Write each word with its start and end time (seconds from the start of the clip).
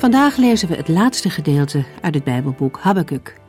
Vandaag 0.00 0.36
lezen 0.36 0.68
we 0.68 0.76
het 0.76 0.88
laatste 0.88 1.30
gedeelte 1.30 1.84
uit 2.00 2.14
het 2.14 2.24
Bijbelboek 2.24 2.78
Habakkuk. 2.78 3.40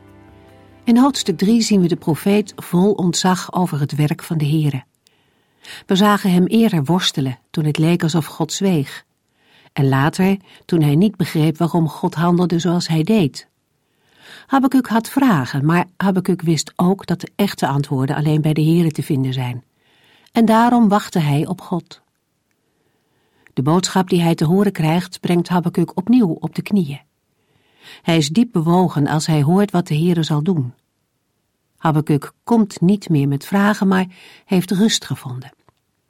In 0.84 0.96
hoofdstuk 0.96 1.36
3 1.38 1.62
zien 1.62 1.80
we 1.80 1.88
de 1.88 1.96
profeet 1.96 2.52
vol 2.56 2.92
ontzag 2.92 3.52
over 3.52 3.80
het 3.80 3.94
werk 3.94 4.22
van 4.22 4.38
de 4.38 4.46
Here. 4.46 4.82
We 5.86 5.96
zagen 5.96 6.32
hem 6.32 6.46
eerder 6.46 6.84
worstelen 6.84 7.38
toen 7.50 7.64
het 7.64 7.78
leek 7.78 8.02
alsof 8.02 8.26
God 8.26 8.52
zweeg. 8.52 9.04
En 9.72 9.88
later 9.88 10.36
toen 10.64 10.82
hij 10.82 10.94
niet 10.94 11.16
begreep 11.16 11.56
waarom 11.58 11.88
God 11.88 12.14
handelde 12.14 12.58
zoals 12.58 12.88
hij 12.88 13.02
deed. 13.02 13.48
Habakkuk 14.46 14.86
had 14.86 15.08
vragen, 15.08 15.64
maar 15.64 15.86
Habakkuk 15.96 16.42
wist 16.42 16.72
ook 16.76 17.06
dat 17.06 17.20
de 17.20 17.30
echte 17.36 17.66
antwoorden 17.66 18.16
alleen 18.16 18.40
bij 18.40 18.52
de 18.52 18.64
Here 18.64 18.90
te 18.90 19.02
vinden 19.02 19.32
zijn. 19.32 19.64
En 20.32 20.44
daarom 20.44 20.88
wachtte 20.88 21.18
hij 21.18 21.46
op 21.46 21.60
God. 21.60 22.02
De 23.52 23.62
boodschap 23.62 24.08
die 24.08 24.22
hij 24.22 24.34
te 24.34 24.44
horen 24.44 24.72
krijgt, 24.72 25.20
brengt 25.20 25.48
Habakkuk 25.48 25.96
opnieuw 25.96 26.36
op 26.40 26.54
de 26.54 26.62
knieën. 26.62 27.00
Hij 28.02 28.16
is 28.16 28.28
diep 28.28 28.52
bewogen 28.52 29.06
als 29.06 29.26
hij 29.26 29.42
hoort 29.42 29.70
wat 29.70 29.86
de 29.86 29.96
Heere 29.96 30.22
zal 30.22 30.42
doen. 30.42 30.74
Habakkuk 31.76 32.32
komt 32.44 32.80
niet 32.80 33.08
meer 33.08 33.28
met 33.28 33.46
vragen, 33.46 33.88
maar 33.88 34.06
heeft 34.44 34.70
rust 34.70 35.04
gevonden. 35.04 35.52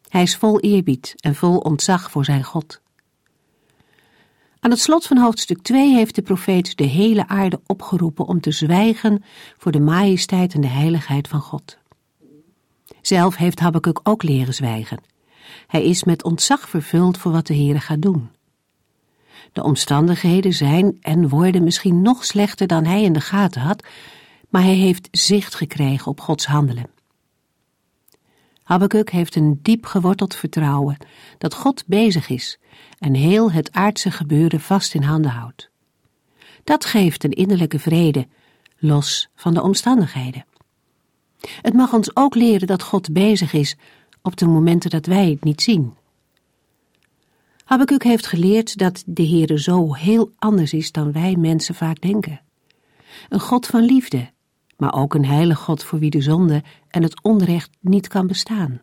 Hij 0.08 0.22
is 0.22 0.36
vol 0.36 0.60
eerbied 0.60 1.14
en 1.16 1.34
vol 1.34 1.58
ontzag 1.58 2.10
voor 2.10 2.24
zijn 2.24 2.44
God. 2.44 2.80
Aan 4.60 4.70
het 4.70 4.80
slot 4.80 5.06
van 5.06 5.16
hoofdstuk 5.18 5.62
2 5.62 5.94
heeft 5.94 6.14
de 6.14 6.22
profeet 6.22 6.76
de 6.76 6.84
hele 6.84 7.28
aarde 7.28 7.60
opgeroepen 7.66 8.26
om 8.26 8.40
te 8.40 8.50
zwijgen 8.50 9.24
voor 9.58 9.72
de 9.72 9.80
majesteit 9.80 10.54
en 10.54 10.60
de 10.60 10.66
heiligheid 10.66 11.28
van 11.28 11.40
God. 11.40 11.78
Zelf 13.00 13.36
heeft 13.36 13.60
Habakkuk 13.60 14.00
ook 14.02 14.22
leren 14.22 14.54
zwijgen. 14.54 15.11
Hij 15.66 15.84
is 15.84 16.04
met 16.04 16.24
ontzag 16.24 16.68
vervuld 16.68 17.18
voor 17.18 17.32
wat 17.32 17.46
de 17.46 17.54
Heere 17.54 17.80
gaat 17.80 18.02
doen. 18.02 18.30
De 19.52 19.62
omstandigheden 19.62 20.52
zijn 20.52 20.96
en 21.00 21.28
worden 21.28 21.64
misschien 21.64 22.02
nog 22.02 22.24
slechter 22.24 22.66
dan 22.66 22.84
hij 22.84 23.02
in 23.02 23.12
de 23.12 23.20
gaten 23.20 23.60
had, 23.60 23.84
maar 24.48 24.62
hij 24.62 24.74
heeft 24.74 25.08
zicht 25.10 25.54
gekregen 25.54 26.06
op 26.06 26.20
Gods 26.20 26.46
handelen. 26.46 26.90
Habakkuk 28.62 29.10
heeft 29.10 29.36
een 29.36 29.58
diep 29.62 29.86
geworteld 29.86 30.34
vertrouwen 30.34 30.96
dat 31.38 31.54
God 31.54 31.84
bezig 31.86 32.28
is 32.28 32.58
en 32.98 33.14
heel 33.14 33.52
het 33.52 33.72
aardse 33.72 34.10
gebeuren 34.10 34.60
vast 34.60 34.94
in 34.94 35.02
handen 35.02 35.30
houdt. 35.30 35.70
Dat 36.64 36.84
geeft 36.84 37.24
een 37.24 37.30
innerlijke 37.30 37.78
vrede, 37.78 38.26
los 38.78 39.28
van 39.34 39.54
de 39.54 39.62
omstandigheden. 39.62 40.44
Het 41.40 41.74
mag 41.74 41.92
ons 41.92 42.16
ook 42.16 42.34
leren 42.34 42.66
dat 42.66 42.82
God 42.82 43.12
bezig 43.12 43.52
is 43.52 43.76
op 44.22 44.36
de 44.36 44.46
momenten 44.46 44.90
dat 44.90 45.06
wij 45.06 45.30
het 45.30 45.44
niet 45.44 45.62
zien. 45.62 45.94
Habakkuk 47.64 48.02
heeft 48.02 48.26
geleerd 48.26 48.78
dat 48.78 49.02
de 49.06 49.26
Heere 49.26 49.60
zo 49.60 49.94
heel 49.94 50.32
anders 50.38 50.72
is 50.72 50.92
dan 50.92 51.12
wij 51.12 51.36
mensen 51.36 51.74
vaak 51.74 52.00
denken. 52.00 52.40
Een 53.28 53.40
God 53.40 53.66
van 53.66 53.82
liefde, 53.82 54.30
maar 54.76 54.94
ook 54.94 55.14
een 55.14 55.24
heilig 55.24 55.58
God 55.58 55.84
voor 55.84 55.98
wie 55.98 56.10
de 56.10 56.20
zonde 56.20 56.62
en 56.88 57.02
het 57.02 57.22
onrecht 57.22 57.70
niet 57.80 58.08
kan 58.08 58.26
bestaan. 58.26 58.80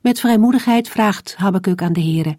Met 0.00 0.20
vrijmoedigheid 0.20 0.88
vraagt 0.88 1.36
Habakkuk 1.36 1.82
aan 1.82 1.92
de 1.92 2.00
Heere, 2.00 2.36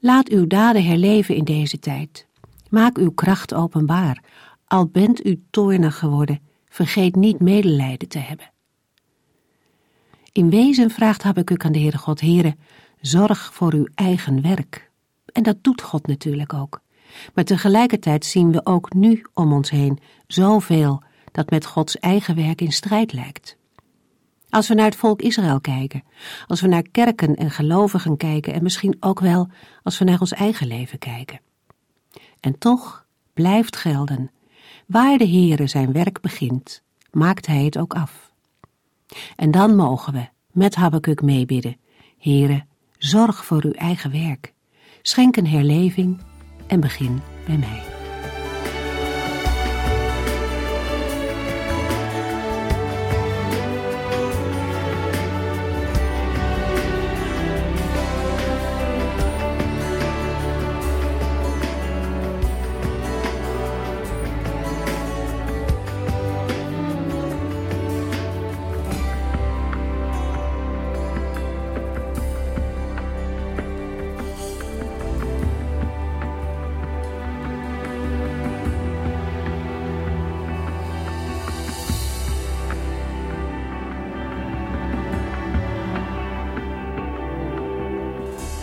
laat 0.00 0.28
uw 0.28 0.46
daden 0.46 0.84
herleven 0.84 1.34
in 1.34 1.44
deze 1.44 1.78
tijd. 1.78 2.26
Maak 2.70 2.98
uw 2.98 3.10
kracht 3.10 3.54
openbaar, 3.54 4.22
al 4.66 4.86
bent 4.86 5.26
u 5.26 5.42
toornig 5.50 5.98
geworden, 5.98 6.40
vergeet 6.68 7.16
niet 7.16 7.40
medelijden 7.40 8.08
te 8.08 8.18
hebben. 8.18 8.50
In 10.36 10.50
wezen 10.50 10.90
vraagt 10.90 11.22
Habakkuk 11.22 11.64
aan 11.64 11.72
de 11.72 11.78
Heere 11.78 11.98
God, 11.98 12.20
Heere, 12.20 12.56
zorg 13.00 13.54
voor 13.54 13.72
uw 13.72 13.86
eigen 13.94 14.42
werk. 14.42 14.90
En 15.32 15.42
dat 15.42 15.56
doet 15.60 15.82
God 15.82 16.06
natuurlijk 16.06 16.54
ook. 16.54 16.80
Maar 17.34 17.44
tegelijkertijd 17.44 18.24
zien 18.24 18.52
we 18.52 18.66
ook 18.66 18.94
nu 18.94 19.24
om 19.34 19.52
ons 19.52 19.70
heen 19.70 19.98
zoveel 20.26 21.02
dat 21.32 21.50
met 21.50 21.66
Gods 21.66 21.98
eigen 21.98 22.36
werk 22.36 22.60
in 22.60 22.72
strijd 22.72 23.12
lijkt. 23.12 23.56
Als 24.50 24.68
we 24.68 24.74
naar 24.74 24.84
het 24.84 24.96
volk 24.96 25.22
Israël 25.22 25.60
kijken, 25.60 26.02
als 26.46 26.60
we 26.60 26.66
naar 26.66 26.88
kerken 26.90 27.34
en 27.34 27.50
gelovigen 27.50 28.16
kijken 28.16 28.52
en 28.52 28.62
misschien 28.62 28.96
ook 29.00 29.20
wel 29.20 29.48
als 29.82 29.98
we 29.98 30.04
naar 30.04 30.20
ons 30.20 30.32
eigen 30.32 30.66
leven 30.66 30.98
kijken. 30.98 31.40
En 32.40 32.58
toch 32.58 33.06
blijft 33.32 33.76
gelden, 33.76 34.30
waar 34.86 35.18
de 35.18 35.28
Heere 35.28 35.66
zijn 35.66 35.92
werk 35.92 36.20
begint, 36.20 36.82
maakt 37.10 37.46
hij 37.46 37.64
het 37.64 37.78
ook 37.78 37.94
af. 37.94 38.26
En 39.36 39.50
dan 39.50 39.76
mogen 39.76 40.12
we 40.12 40.28
met 40.52 40.74
Habakkuk 40.74 41.22
meebidden. 41.22 41.76
Here, 42.18 42.64
zorg 42.98 43.44
voor 43.44 43.64
uw 43.64 43.72
eigen 43.72 44.12
werk. 44.12 44.52
Schenk 45.02 45.36
een 45.36 45.46
herleving 45.46 46.20
en 46.66 46.80
begin 46.80 47.20
bij 47.46 47.56
mij. 47.56 47.95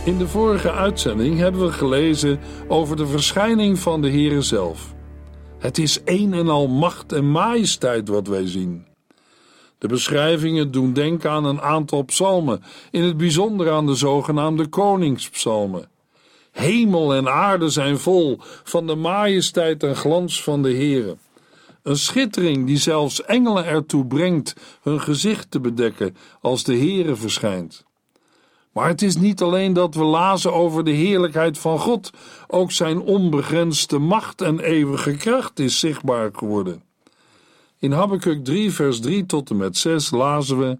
In 0.06 0.18
de 0.18 0.28
vorige 0.28 0.72
uitzending 0.72 1.38
hebben 1.38 1.62
we 1.62 1.72
gelezen 1.72 2.40
over 2.68 2.96
de 2.96 3.08
verschijning 3.08 3.80
van 3.80 4.02
de 4.02 4.10
Heere 4.10 4.42
zelf. 4.42 4.94
Het 5.60 5.78
is 5.78 6.02
een 6.06 6.34
en 6.34 6.50
al 6.50 6.68
macht 6.68 7.12
en 7.12 7.32
majesteit 7.32 8.08
wat 8.08 8.28
wij 8.28 8.48
zien. 8.48 8.86
De 9.78 9.88
beschrijvingen 9.88 10.72
doen 10.72 10.94
denken 10.94 11.32
aan 11.32 11.46
een 11.46 11.62
aantal 11.62 12.04
psalmen, 12.04 12.64
in 12.92 13.04
het 13.04 13.18
bijzonder 13.18 13.72
aan 13.72 13.86
de 13.86 13.96
zogenaamde 13.96 14.68
koningspsalmen. 14.68 15.90
Hemel 16.52 17.14
en 17.14 17.30
aarde 17.30 17.70
zijn 17.70 17.98
vol 17.98 18.38
van 18.64 18.88
de 18.88 18.96
majesteit 18.96 19.84
en 19.84 19.96
glans 19.96 20.44
van 20.44 20.62
de 20.62 20.74
Heere. 20.74 21.18
Een 21.84 21.98
schittering 21.98 22.66
die 22.66 22.78
zelfs 22.78 23.24
engelen 23.26 23.66
ertoe 23.66 24.06
brengt 24.06 24.56
hun 24.82 25.02
gezicht 25.02 25.52
te 25.52 25.60
bedekken 25.60 26.16
als 26.42 26.64
de 26.64 26.78
Heere 26.78 27.16
verschijnt. 27.16 27.86
Maar 28.74 28.88
het 28.88 29.02
is 29.02 29.16
niet 29.16 29.42
alleen 29.42 29.74
dat 29.74 29.96
we 29.96 30.04
lazen 30.04 30.54
over 30.54 30.84
de 30.84 30.92
heerlijkheid 30.92 31.58
van 31.58 31.80
God, 31.80 32.10
ook 32.48 32.72
zijn 32.72 33.00
onbegrensde 33.00 34.00
macht 34.00 34.42
en 34.42 34.60
eeuwige 34.60 35.16
kracht 35.16 35.60
is 35.60 35.80
zichtbaar 35.80 36.30
geworden. 36.34 36.84
In 37.80 37.92
Habakkuk 37.92 38.44
3, 38.46 38.72
vers 38.72 39.00
3 39.00 39.26
tot 39.26 39.50
en 39.50 39.58
met 39.58 39.78
6 39.78 40.12
lazen 40.12 40.60
we: 40.60 40.78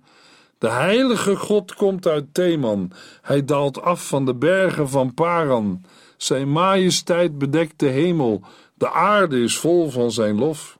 De 0.58 0.70
heilige 0.70 1.36
God 1.36 1.74
komt 1.74 2.08
uit 2.08 2.34
Theman, 2.34 2.92
hij 3.22 3.46
daalt 3.46 3.82
af 3.82 4.08
van 4.08 4.26
de 4.26 4.36
bergen 4.36 4.90
van 4.90 5.14
Paran. 5.14 5.84
Zijn 6.18 6.52
majesteit 6.52 7.38
bedekt 7.38 7.80
de 7.80 7.88
hemel, 7.88 8.42
de 8.74 8.92
aarde 8.92 9.42
is 9.42 9.58
vol 9.58 9.90
van 9.90 10.12
zijn 10.12 10.36
lof. 10.38 10.78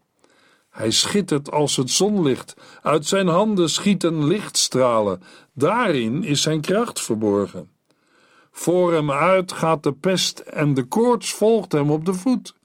Hij 0.74 0.92
schittert 0.92 1.52
als 1.52 1.76
het 1.76 1.90
zonlicht, 1.90 2.54
uit 2.82 3.06
zijn 3.06 3.28
handen 3.28 3.70
schieten 3.70 4.26
lichtstralen, 4.28 5.24
daarin 5.54 6.24
is 6.24 6.42
zijn 6.42 6.62
kracht 6.62 7.02
verborgen. 7.02 7.70
Voor 8.52 8.94
hem 8.94 9.12
uit 9.12 9.52
gaat 9.52 9.84
de 9.84 9.94
pest 9.94 10.40
en 10.40 10.74
de 10.74 10.84
koorts 10.84 11.34
volgt 11.34 11.72
hem 11.72 11.92
op 11.92 12.06
de 12.06 12.14
voet. 12.14 12.56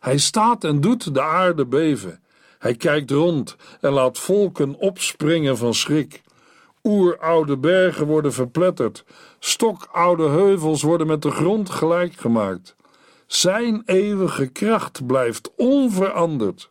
Hij 0.00 0.18
staat 0.18 0.64
en 0.64 0.80
doet 0.80 1.14
de 1.14 1.22
aarde 1.22 1.66
beven. 1.66 2.20
Hij 2.58 2.74
kijkt 2.74 3.10
rond 3.10 3.56
en 3.80 3.92
laat 3.92 4.18
volken 4.18 4.74
opspringen 4.78 5.56
van 5.56 5.74
schrik. 5.74 6.22
Oeroude 6.82 7.56
bergen 7.56 8.06
worden 8.06 8.32
verpletterd, 8.32 9.04
stokoude 9.38 10.28
heuvels 10.28 10.82
worden 10.82 11.06
met 11.06 11.22
de 11.22 11.30
grond 11.30 11.70
gelijk 11.70 12.14
gemaakt. 12.14 12.76
Zijn 13.26 13.82
eeuwige 13.84 14.46
kracht 14.46 15.06
blijft 15.06 15.50
onveranderd. 15.56 16.70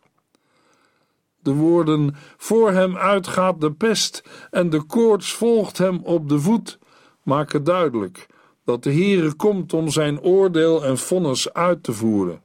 De 1.46 1.54
woorden: 1.54 2.16
Voor 2.38 2.72
hem 2.72 2.98
uitgaat 2.98 3.62
de 3.62 3.72
pest 3.72 4.24
en 4.52 4.70
de 4.70 4.82
koorts 4.82 5.34
volgt 5.34 5.78
hem 5.78 6.00
op 6.04 6.30
de 6.30 6.40
voet, 6.40 6.80
maken 7.24 7.64
duidelijk 7.64 8.28
dat 8.64 8.84
de 8.84 8.92
Heere 8.92 9.34
komt 9.34 9.74
om 9.74 9.90
zijn 9.90 10.22
oordeel 10.22 10.84
en 10.84 10.98
vonnis 10.98 11.54
uit 11.54 11.84
te 11.84 11.94
voeren. 11.94 12.42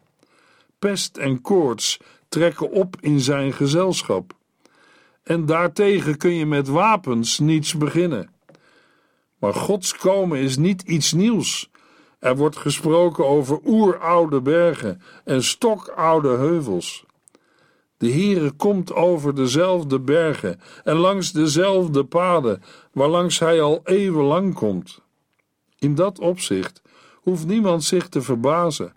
Pest 0.79 1.17
en 1.17 1.41
koorts 1.41 2.00
trekken 2.29 2.70
op 2.70 2.97
in 3.00 3.20
zijn 3.20 3.52
gezelschap. 3.52 4.32
En 5.23 5.47
daartegen 5.47 6.17
kun 6.17 6.35
je 6.35 6.47
met 6.47 6.69
wapens 6.69 7.38
niets 7.38 7.76
beginnen. 7.76 8.31
Maar 9.38 9.55
Gods 9.55 9.97
komen 9.97 10.38
is 10.38 10.56
niet 10.56 10.82
iets 10.82 11.12
nieuws. 11.12 11.70
Er 12.19 12.37
wordt 12.37 12.56
gesproken 12.56 13.26
over 13.26 13.58
oeroude 13.64 14.41
bergen 14.41 15.02
en 15.25 15.43
stokoude 15.43 16.29
heuvels. 16.29 17.05
De 18.00 18.12
Heere 18.12 18.50
komt 18.50 18.93
over 18.93 19.35
dezelfde 19.35 20.00
bergen 20.00 20.61
en 20.85 20.97
langs 20.97 21.32
dezelfde 21.32 22.05
paden, 22.05 22.62
waarlangs 22.93 23.38
hij 23.38 23.62
al 23.62 23.81
eeuwenlang 23.85 24.55
komt. 24.55 25.00
In 25.79 25.94
dat 25.94 26.19
opzicht 26.19 26.82
hoeft 27.14 27.47
niemand 27.47 27.85
zich 27.85 28.08
te 28.08 28.23
verbazen. 28.23 28.93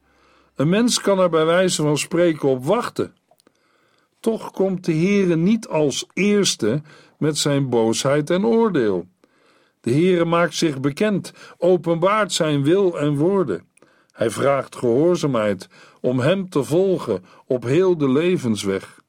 Een 0.55 0.69
mens 0.69 1.01
kan 1.01 1.19
er 1.19 1.29
bij 1.29 1.45
wijze 1.45 1.81
van 1.81 1.97
spreken 1.97 2.49
op 2.49 2.65
wachten. 2.65 3.15
Toch 4.19 4.51
komt 4.51 4.85
de 4.85 4.93
Heere 4.93 5.35
niet 5.35 5.67
als 5.67 6.05
eerste 6.13 6.81
met 7.17 7.37
zijn 7.37 7.69
boosheid 7.69 8.29
en 8.29 8.45
oordeel. 8.45 9.07
De 9.81 9.91
Heere 9.91 10.25
maakt 10.25 10.55
zich 10.55 10.79
bekend, 10.79 11.33
openbaart 11.57 12.33
zijn 12.33 12.63
wil 12.63 12.99
en 12.99 13.15
woorden. 13.15 13.67
Hij 14.11 14.29
vraagt 14.29 14.75
gehoorzaamheid 14.75 15.67
om 16.03 16.19
hem 16.19 16.49
te 16.49 16.63
volgen 16.63 17.25
op 17.45 17.63
heel 17.63 17.97
de 17.97 18.09
levensweg. 18.09 19.01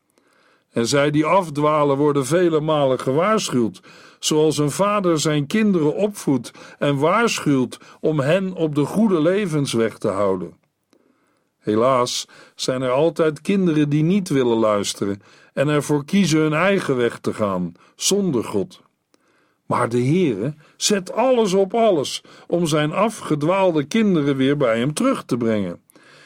En 0.73 0.87
zij 0.87 1.11
die 1.11 1.25
afdwalen 1.25 1.97
worden 1.97 2.27
vele 2.27 2.61
malen 2.61 3.01
gewaarschuwd, 3.01 3.81
zoals 4.19 4.59
een 4.59 4.71
vader 4.71 5.21
zijn 5.21 5.47
kinderen 5.47 5.95
opvoedt 5.95 6.51
en 6.79 6.97
waarschuwt 6.97 7.79
om 8.01 8.21
hen 8.21 8.53
op 8.53 8.75
de 8.75 8.85
goede 8.85 9.21
levensweg 9.21 9.99
te 9.99 10.09
houden. 10.09 10.57
Helaas 11.59 12.29
zijn 12.55 12.83
er 12.83 12.91
altijd 12.91 13.41
kinderen 13.41 13.89
die 13.89 14.03
niet 14.03 14.29
willen 14.29 14.57
luisteren 14.57 15.23
en 15.53 15.69
ervoor 15.69 16.05
kiezen 16.05 16.41
hun 16.41 16.53
eigen 16.53 16.97
weg 16.97 17.19
te 17.19 17.35
gaan, 17.35 17.73
zonder 17.97 18.45
God. 18.45 18.81
Maar 19.67 19.89
de 19.89 20.03
Heere 20.05 20.55
zet 20.77 21.13
alles 21.13 21.53
op 21.53 21.75
alles 21.75 22.23
om 22.47 22.67
zijn 22.67 22.93
afgedwaalde 22.93 23.85
kinderen 23.85 24.37
weer 24.37 24.57
bij 24.57 24.79
hem 24.79 24.95
terug 24.95 25.25
te 25.25 25.37
brengen. 25.37 25.84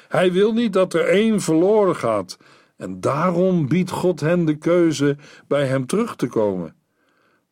Hij 0.09 0.33
wil 0.33 0.53
niet 0.53 0.73
dat 0.73 0.95
er 0.95 1.05
één 1.05 1.41
verloren 1.41 1.97
gaat, 1.97 2.39
en 2.77 3.01
daarom 3.01 3.69
biedt 3.69 3.91
God 3.91 4.21
hen 4.21 4.45
de 4.45 4.57
keuze 4.57 5.17
bij 5.47 5.67
hem 5.67 5.87
terug 5.87 6.17
te 6.17 6.27
komen. 6.27 6.75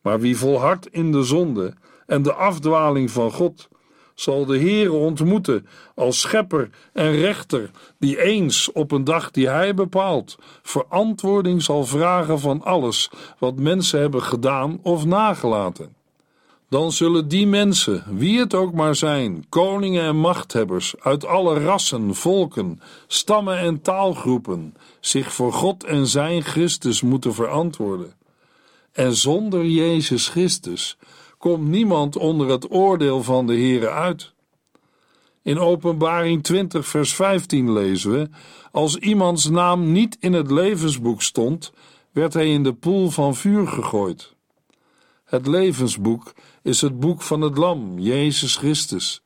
Maar 0.01 0.19
wie 0.19 0.37
volhardt 0.37 0.87
in 0.87 1.11
de 1.11 1.23
zonde 1.23 1.73
en 2.05 2.21
de 2.21 2.33
afdwaling 2.33 3.11
van 3.11 3.31
God, 3.31 3.69
zal 4.15 4.45
de 4.45 4.59
Heere 4.59 4.91
ontmoeten 4.91 5.67
als 5.95 6.19
schepper 6.19 6.69
en 6.93 7.11
rechter, 7.11 7.69
die 7.99 8.21
eens 8.21 8.71
op 8.71 8.91
een 8.91 9.03
dag 9.03 9.31
die 9.31 9.49
hij 9.49 9.73
bepaalt, 9.73 10.37
verantwoording 10.61 11.61
zal 11.63 11.85
vragen 11.85 12.39
van 12.39 12.61
alles 12.63 13.11
wat 13.39 13.59
mensen 13.59 13.99
hebben 13.99 14.23
gedaan 14.23 14.79
of 14.81 15.05
nagelaten. 15.05 15.96
Dan 16.69 16.91
zullen 16.91 17.27
die 17.27 17.47
mensen, 17.47 18.03
wie 18.07 18.39
het 18.39 18.53
ook 18.53 18.73
maar 18.73 18.95
zijn, 18.95 19.45
koningen 19.49 20.03
en 20.03 20.17
machthebbers 20.17 20.95
uit 20.99 21.25
alle 21.25 21.59
rassen, 21.59 22.15
volken, 22.15 22.81
stammen 23.07 23.57
en 23.57 23.81
taalgroepen, 23.81 24.73
zich 24.99 25.33
voor 25.33 25.53
God 25.53 25.83
en 25.83 26.07
zijn 26.07 26.41
Christus 26.41 27.01
moeten 27.01 27.33
verantwoorden. 27.33 28.13
En 28.91 29.13
zonder 29.13 29.65
Jezus 29.65 30.27
Christus 30.27 30.97
komt 31.37 31.67
niemand 31.67 32.15
onder 32.15 32.49
het 32.49 32.71
oordeel 32.71 33.23
van 33.23 33.47
de 33.47 33.53
Heere 33.53 33.89
uit. 33.89 34.33
In 35.41 35.59
Openbaring 35.59 36.43
20, 36.43 36.87
vers 36.87 37.13
15 37.13 37.73
lezen 37.73 38.11
we: 38.11 38.29
Als 38.71 38.95
iemands 38.95 39.49
naam 39.49 39.91
niet 39.91 40.17
in 40.19 40.33
het 40.33 40.51
levensboek 40.51 41.21
stond, 41.21 41.71
werd 42.11 42.33
hij 42.33 42.51
in 42.51 42.63
de 42.63 42.73
poel 42.73 43.09
van 43.09 43.35
vuur 43.35 43.67
gegooid. 43.67 44.35
Het 45.27 45.47
levensboek 45.47 46.33
is 46.61 46.81
het 46.81 46.99
boek 46.99 47.21
van 47.21 47.41
het 47.41 47.57
Lam, 47.57 47.99
Jezus 47.99 48.55
Christus. 48.55 49.21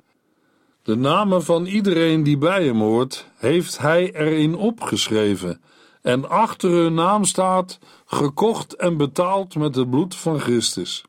De 0.84 0.96
namen 0.96 1.44
van 1.44 1.66
iedereen 1.66 2.24
die 2.24 2.38
bij 2.38 2.66
hem 2.66 2.80
hoort, 2.80 3.28
heeft 3.36 3.78
hij 3.78 4.14
erin 4.14 4.56
opgeschreven, 4.56 5.62
en 6.02 6.30
achter 6.30 6.70
hun 6.70 6.94
naam 6.94 7.26
staat: 7.26 7.80
gekocht 8.06 8.76
en 8.76 8.98
betaald 8.98 9.56
met 9.56 9.76
het 9.76 9.90
bloed 9.90 10.16
van 10.16 10.40
Christus. 10.40 11.04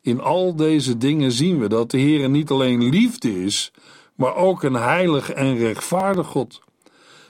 In 0.00 0.20
al 0.20 0.56
deze 0.56 0.98
dingen 0.98 1.32
zien 1.32 1.58
we 1.58 1.68
dat 1.68 1.90
de 1.90 1.98
Heer 1.98 2.30
niet 2.30 2.50
alleen 2.50 2.88
liefde 2.88 3.44
is, 3.44 3.72
maar 4.14 4.34
ook 4.34 4.62
een 4.62 4.74
heilig 4.74 5.30
en 5.30 5.56
rechtvaardig 5.56 6.26
God. 6.26 6.60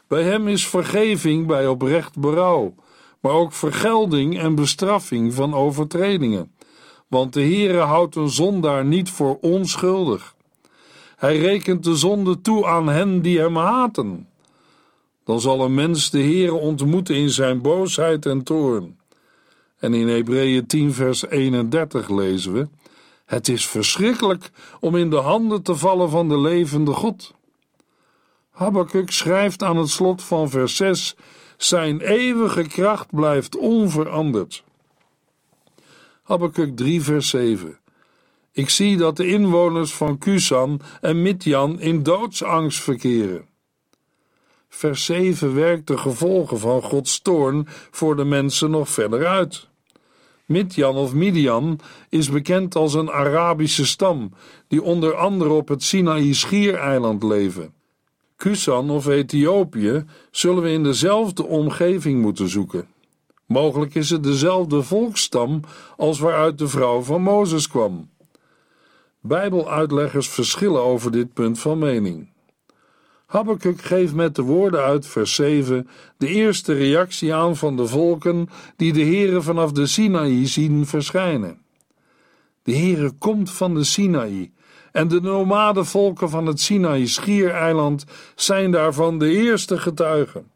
Bij 0.06 0.22
hem 0.22 0.48
is 0.48 0.66
vergeving 0.66 1.46
bij 1.46 1.66
oprecht 1.66 2.18
berouw, 2.18 2.74
maar 3.22 3.32
ook 3.32 3.52
vergelding 3.52 4.38
en 4.38 4.54
bestraffing 4.54 5.34
van 5.34 5.54
overtredingen. 5.54 6.52
Want 7.08 7.32
de 7.32 7.40
Heere 7.40 7.78
houdt 7.78 8.16
een 8.16 8.30
zondaar 8.30 8.84
niet 8.84 9.10
voor 9.10 9.38
onschuldig. 9.40 10.34
Hij 11.16 11.38
rekent 11.38 11.84
de 11.84 11.96
zonde 11.96 12.40
toe 12.40 12.66
aan 12.66 12.88
hen 12.88 13.22
die 13.22 13.38
hem 13.38 13.56
haten. 13.56 14.28
Dan 15.24 15.40
zal 15.40 15.60
een 15.60 15.74
mens 15.74 16.10
de 16.10 16.18
Heere 16.18 16.54
ontmoeten 16.54 17.14
in 17.14 17.30
zijn 17.30 17.60
boosheid 17.60 18.26
en 18.26 18.42
toorn. 18.42 18.98
En 19.78 19.94
in 19.94 20.08
Hebreeën 20.08 20.66
10 20.66 20.92
vers 20.92 21.26
31 21.26 22.08
lezen 22.08 22.52
we: 22.52 22.68
Het 23.24 23.48
is 23.48 23.66
verschrikkelijk 23.66 24.50
om 24.80 24.96
in 24.96 25.10
de 25.10 25.16
handen 25.16 25.62
te 25.62 25.74
vallen 25.74 26.10
van 26.10 26.28
de 26.28 26.38
levende 26.38 26.92
God. 26.92 27.34
Habakkuk 28.50 29.10
schrijft 29.10 29.62
aan 29.62 29.76
het 29.76 29.88
slot 29.88 30.22
van 30.22 30.50
vers 30.50 30.76
6: 30.76 31.16
Zijn 31.62 32.00
eeuwige 32.00 32.62
kracht 32.62 33.06
blijft 33.10 33.56
onveranderd. 33.56 34.64
Habakkuk 36.22 36.76
3 36.76 37.02
vers 37.02 37.28
7 37.28 37.78
Ik 38.52 38.68
zie 38.68 38.96
dat 38.96 39.16
de 39.16 39.26
inwoners 39.26 39.94
van 39.94 40.18
Kusan 40.18 40.80
en 41.00 41.22
Midjan 41.22 41.80
in 41.80 42.02
doodsangst 42.02 42.80
verkeren. 42.80 43.44
Vers 44.68 45.04
7 45.04 45.54
werkt 45.54 45.86
de 45.86 45.98
gevolgen 45.98 46.58
van 46.58 46.82
Gods 46.82 47.20
toorn 47.20 47.66
voor 47.90 48.16
de 48.16 48.24
mensen 48.24 48.70
nog 48.70 48.88
verder 48.88 49.26
uit. 49.26 49.68
Midjan 50.44 50.96
of 50.96 51.14
Midian 51.14 51.80
is 52.08 52.30
bekend 52.30 52.74
als 52.74 52.94
een 52.94 53.10
Arabische 53.10 53.86
stam, 53.86 54.32
die 54.68 54.82
onder 54.82 55.14
andere 55.14 55.52
op 55.52 55.68
het 55.68 55.82
Sinaï-schiereiland 55.82 57.22
leven. 57.22 57.81
Kusan 58.42 58.90
of 58.90 59.06
Ethiopië 59.06 60.04
zullen 60.30 60.62
we 60.62 60.70
in 60.70 60.82
dezelfde 60.82 61.46
omgeving 61.46 62.20
moeten 62.20 62.48
zoeken. 62.48 62.86
Mogelijk 63.46 63.94
is 63.94 64.10
het 64.10 64.22
dezelfde 64.22 64.82
volkstam 64.82 65.60
als 65.96 66.18
waaruit 66.18 66.58
de 66.58 66.68
vrouw 66.68 67.00
van 67.00 67.22
Mozes 67.22 67.68
kwam. 67.68 68.10
Bijbeluitleggers 69.20 70.28
verschillen 70.28 70.82
over 70.82 71.12
dit 71.12 71.32
punt 71.32 71.58
van 71.58 71.78
mening. 71.78 72.28
Habakkuk 73.26 73.82
geeft 73.82 74.14
met 74.14 74.34
de 74.34 74.42
woorden 74.42 74.82
uit 74.82 75.06
vers 75.06 75.34
7 75.34 75.88
de 76.16 76.26
eerste 76.26 76.72
reactie 76.72 77.34
aan 77.34 77.56
van 77.56 77.76
de 77.76 77.86
volken 77.86 78.48
die 78.76 78.92
de 78.92 79.04
Heere 79.04 79.42
vanaf 79.42 79.72
de 79.72 79.86
Sinaï 79.86 80.46
zien 80.46 80.86
verschijnen. 80.86 81.58
De 82.62 82.76
Heere 82.76 83.10
komt 83.10 83.50
van 83.50 83.74
de 83.74 83.84
Sinaï 83.84 84.52
en 84.92 85.08
de 85.08 85.20
nomade 85.20 85.84
volken 85.84 86.30
van 86.30 86.46
het 86.46 86.60
Sinaï-schiereiland 86.60 88.04
zijn 88.34 88.70
daarvan 88.70 89.18
de 89.18 89.30
eerste 89.30 89.78
getuigen. 89.78 90.50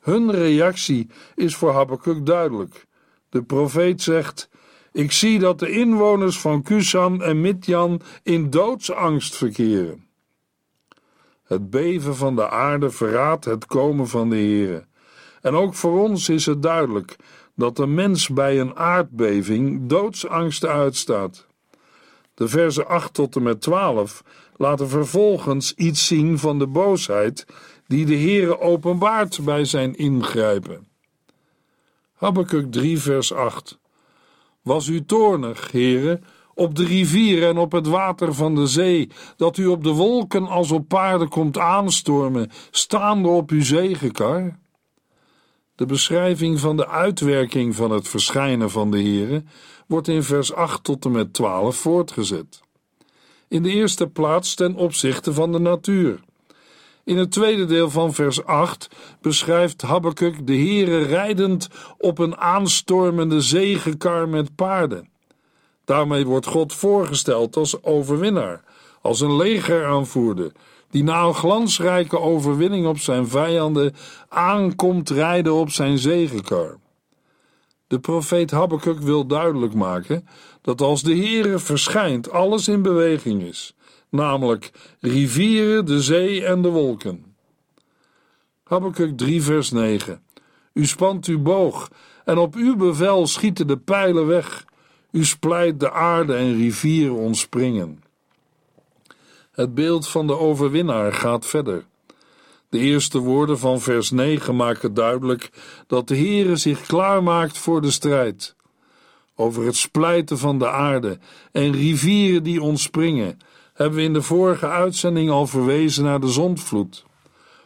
Hun 0.00 0.30
reactie 0.30 1.06
is 1.34 1.56
voor 1.56 1.72
Habakkuk 1.72 2.26
duidelijk. 2.26 2.86
De 3.28 3.42
profeet 3.42 4.02
zegt: 4.02 4.48
Ik 4.92 5.12
zie 5.12 5.38
dat 5.38 5.58
de 5.58 5.70
inwoners 5.70 6.40
van 6.40 6.62
Kusan 6.62 7.22
en 7.22 7.40
Midjan 7.40 8.00
in 8.22 8.50
doodsangst 8.50 9.36
verkeren. 9.36 10.08
Het 11.44 11.70
beven 11.70 12.16
van 12.16 12.36
de 12.36 12.48
aarde 12.48 12.90
verraadt 12.90 13.44
het 13.44 13.66
komen 13.66 14.08
van 14.08 14.30
de 14.30 14.36
Heere. 14.36 14.84
En 15.40 15.54
ook 15.54 15.74
voor 15.74 16.00
ons 16.00 16.28
is 16.28 16.46
het 16.46 16.62
duidelijk 16.62 17.16
dat 17.54 17.76
de 17.76 17.86
mens 17.86 18.28
bij 18.28 18.60
een 18.60 18.76
aardbeving 18.76 19.88
doodsangst 19.88 20.66
uitstaat. 20.66 21.46
De 22.40 22.48
versen 22.48 22.86
8 22.86 23.14
tot 23.14 23.36
en 23.36 23.42
met 23.42 23.60
12 23.60 24.24
laten 24.56 24.88
vervolgens 24.88 25.74
iets 25.74 26.06
zien 26.06 26.38
van 26.38 26.58
de 26.58 26.66
boosheid 26.66 27.46
die 27.86 28.06
de 28.06 28.16
Heere 28.16 28.60
openbaart 28.60 29.44
bij 29.44 29.64
zijn 29.64 29.96
ingrijpen. 29.96 30.88
Habakkuk 32.14 32.72
3 32.72 32.98
vers 32.98 33.32
8 33.32 33.78
Was 34.62 34.86
u 34.86 35.04
toornig, 35.04 35.70
Heere, 35.70 36.20
op 36.54 36.74
de 36.74 36.84
rivier 36.84 37.48
en 37.48 37.58
op 37.58 37.72
het 37.72 37.86
water 37.86 38.34
van 38.34 38.54
de 38.54 38.66
zee, 38.66 39.10
dat 39.36 39.56
u 39.56 39.66
op 39.66 39.84
de 39.84 39.92
wolken 39.92 40.46
als 40.46 40.70
op 40.70 40.88
paarden 40.88 41.28
komt 41.28 41.58
aanstormen, 41.58 42.50
staande 42.70 43.28
op 43.28 43.50
uw 43.50 43.62
zegenkar? 43.62 44.58
De 45.80 45.86
beschrijving 45.86 46.60
van 46.60 46.76
de 46.76 46.88
uitwerking 46.88 47.76
van 47.76 47.90
het 47.90 48.08
verschijnen 48.08 48.70
van 48.70 48.90
de 48.90 49.02
Here 49.02 49.42
wordt 49.86 50.08
in 50.08 50.22
vers 50.22 50.52
8 50.52 50.84
tot 50.84 51.04
en 51.04 51.10
met 51.10 51.32
12 51.32 51.76
voortgezet. 51.76 52.60
In 53.48 53.62
de 53.62 53.70
eerste 53.70 54.06
plaats 54.06 54.54
ten 54.54 54.74
opzichte 54.74 55.32
van 55.32 55.52
de 55.52 55.58
natuur. 55.58 56.20
In 57.04 57.16
het 57.16 57.32
tweede 57.32 57.64
deel 57.64 57.90
van 57.90 58.14
vers 58.14 58.44
8 58.44 58.88
beschrijft 59.20 59.82
Habakkuk 59.82 60.46
de 60.46 60.56
Heere 60.56 60.98
rijdend 60.98 61.68
op 61.98 62.18
een 62.18 62.36
aanstormende 62.36 63.40
zegenkar 63.40 64.28
met 64.28 64.54
paarden. 64.54 65.08
Daarmee 65.84 66.26
wordt 66.26 66.46
God 66.46 66.74
voorgesteld 66.74 67.56
als 67.56 67.82
overwinnaar, 67.82 68.64
als 69.00 69.20
een 69.20 69.36
legeraanvoerder, 69.36 70.52
die 70.90 71.02
na 71.02 71.22
een 71.22 71.34
glansrijke 71.34 72.18
overwinning 72.18 72.86
op 72.86 72.98
zijn 72.98 73.28
vijanden 73.28 73.94
aankomt 74.28 75.10
rijden 75.10 75.54
op 75.54 75.70
zijn 75.70 75.98
zegenkar. 75.98 76.78
De 77.86 78.00
profeet 78.00 78.50
Habakkuk 78.50 78.98
wil 78.98 79.26
duidelijk 79.26 79.74
maken 79.74 80.28
dat 80.62 80.80
als 80.80 81.02
de 81.02 81.16
Heere 81.16 81.58
verschijnt, 81.58 82.30
alles 82.30 82.68
in 82.68 82.82
beweging 82.82 83.42
is, 83.42 83.74
namelijk 84.08 84.70
rivieren, 85.00 85.86
de 85.86 86.02
zee 86.02 86.44
en 86.44 86.62
de 86.62 86.68
wolken. 86.68 87.24
Habakkuk 88.64 89.16
3 89.16 89.42
vers 89.42 89.70
9 89.70 90.22
U 90.72 90.86
spant 90.86 91.26
uw 91.26 91.42
boog 91.42 91.90
en 92.24 92.38
op 92.38 92.54
uw 92.54 92.76
bevel 92.76 93.26
schieten 93.26 93.66
de 93.66 93.76
pijlen 93.76 94.26
weg. 94.26 94.64
U 95.10 95.24
splijt 95.24 95.80
de 95.80 95.92
aarde 95.92 96.34
en 96.34 96.56
rivieren 96.56 97.14
ontspringen. 97.14 97.99
Het 99.60 99.74
beeld 99.74 100.08
van 100.08 100.26
de 100.26 100.38
overwinnaar 100.38 101.12
gaat 101.12 101.46
verder. 101.46 101.84
De 102.68 102.78
eerste 102.78 103.18
woorden 103.18 103.58
van 103.58 103.80
vers 103.80 104.10
9 104.10 104.56
maken 104.56 104.94
duidelijk 104.94 105.50
dat 105.86 106.08
de 106.08 106.16
Heere 106.16 106.56
zich 106.56 106.86
klaarmaakt 106.86 107.58
voor 107.58 107.80
de 107.80 107.90
strijd. 107.90 108.54
Over 109.34 109.64
het 109.64 109.76
splijten 109.76 110.38
van 110.38 110.58
de 110.58 110.68
aarde 110.70 111.18
en 111.52 111.72
rivieren 111.72 112.42
die 112.42 112.62
ontspringen, 112.62 113.38
hebben 113.74 113.98
we 113.98 114.04
in 114.04 114.12
de 114.12 114.22
vorige 114.22 114.66
uitzending 114.66 115.30
al 115.30 115.46
verwezen 115.46 116.04
naar 116.04 116.20
de 116.20 116.28
zondvloed. 116.28 117.04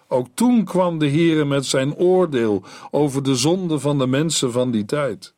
Ook 0.09 0.27
toen 0.35 0.65
kwam 0.65 0.99
de 0.99 1.09
Heere 1.09 1.45
met 1.45 1.67
zijn 1.67 1.95
oordeel 1.95 2.63
over 2.91 3.23
de 3.23 3.35
zonde 3.35 3.79
van 3.79 3.99
de 3.99 4.07
mensen 4.07 4.53
van 4.53 4.71
die 4.71 4.85
tijd. 4.85 5.35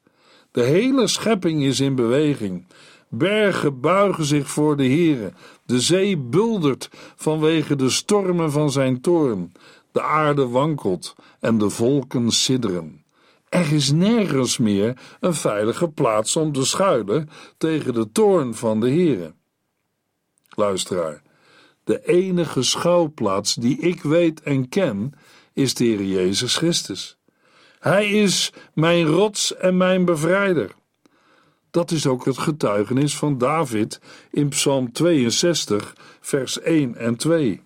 De 0.50 0.62
hele 0.62 1.06
schepping 1.06 1.62
is 1.62 1.80
in 1.80 1.94
beweging. 1.94 2.64
Bergen 3.08 3.80
buigen 3.80 4.24
zich 4.24 4.48
voor 4.48 4.76
de 4.76 4.86
Heere. 4.86 5.32
De 5.66 5.80
zee 5.80 6.16
buldert 6.16 6.88
vanwege 7.16 7.76
de 7.76 7.90
stormen 7.90 8.52
van 8.52 8.70
zijn 8.70 9.00
toorn. 9.00 9.52
De 9.92 10.02
aarde 10.02 10.48
wankelt 10.48 11.14
en 11.40 11.58
de 11.58 11.70
volken 11.70 12.30
sidderen. 12.30 13.04
Er 13.48 13.72
is 13.72 13.92
nergens 13.92 14.58
meer 14.58 14.98
een 15.20 15.34
veilige 15.34 15.88
plaats 15.88 16.36
om 16.36 16.52
te 16.52 16.64
schuilen 16.64 17.28
tegen 17.56 17.94
de 17.94 18.12
toorn 18.12 18.54
van 18.54 18.80
de 18.80 18.88
Heere. 18.88 19.34
Luisteraar, 20.48 21.22
de 21.84 22.06
enige 22.06 22.62
schuilplaats 22.62 23.54
die 23.54 23.78
ik 23.78 24.02
weet 24.02 24.42
en 24.42 24.68
ken 24.68 25.12
is 25.52 25.74
de 25.74 25.84
Heer 25.84 26.04
Jezus 26.04 26.56
Christus. 26.56 27.16
Hij 27.78 28.10
is 28.10 28.52
mijn 28.74 29.06
rots 29.06 29.56
en 29.56 29.76
mijn 29.76 30.04
bevrijder. 30.04 30.74
Dat 31.76 31.90
is 31.90 32.06
ook 32.06 32.24
het 32.24 32.38
getuigenis 32.38 33.16
van 33.16 33.38
David 33.38 34.00
in 34.30 34.48
Psalm 34.48 34.92
62, 34.92 35.94
vers 36.20 36.60
1 36.60 36.96
en 36.96 37.16
2. 37.16 37.60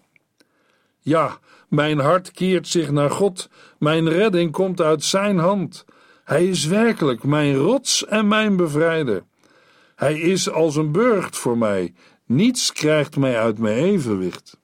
Ja, 1.01 1.39
mijn 1.69 1.99
hart 1.99 2.31
keert 2.31 2.69
zich 2.69 2.91
naar 2.91 3.11
God, 3.11 3.49
mijn 3.79 4.09
redding 4.09 4.53
komt 4.53 4.81
uit 4.81 5.05
Zijn 5.05 5.39
hand. 5.39 5.85
Hij 6.25 6.47
is 6.47 6.67
werkelijk 6.67 7.23
mijn 7.23 7.55
rots 7.55 8.07
en 8.07 8.29
mijn 8.29 8.57
bevrijder. 8.57 9.23
Hij 9.97 10.21
is 10.21 10.51
als 10.51 10.77
een 10.77 10.93
burcht 10.93 11.37
voor 11.37 11.59
mij, 11.59 11.95
niets 12.27 12.73
krijgt 12.73 13.17
mij 13.17 13.39
uit 13.39 13.59
mijn 13.59 13.77
evenwicht. 13.77 14.61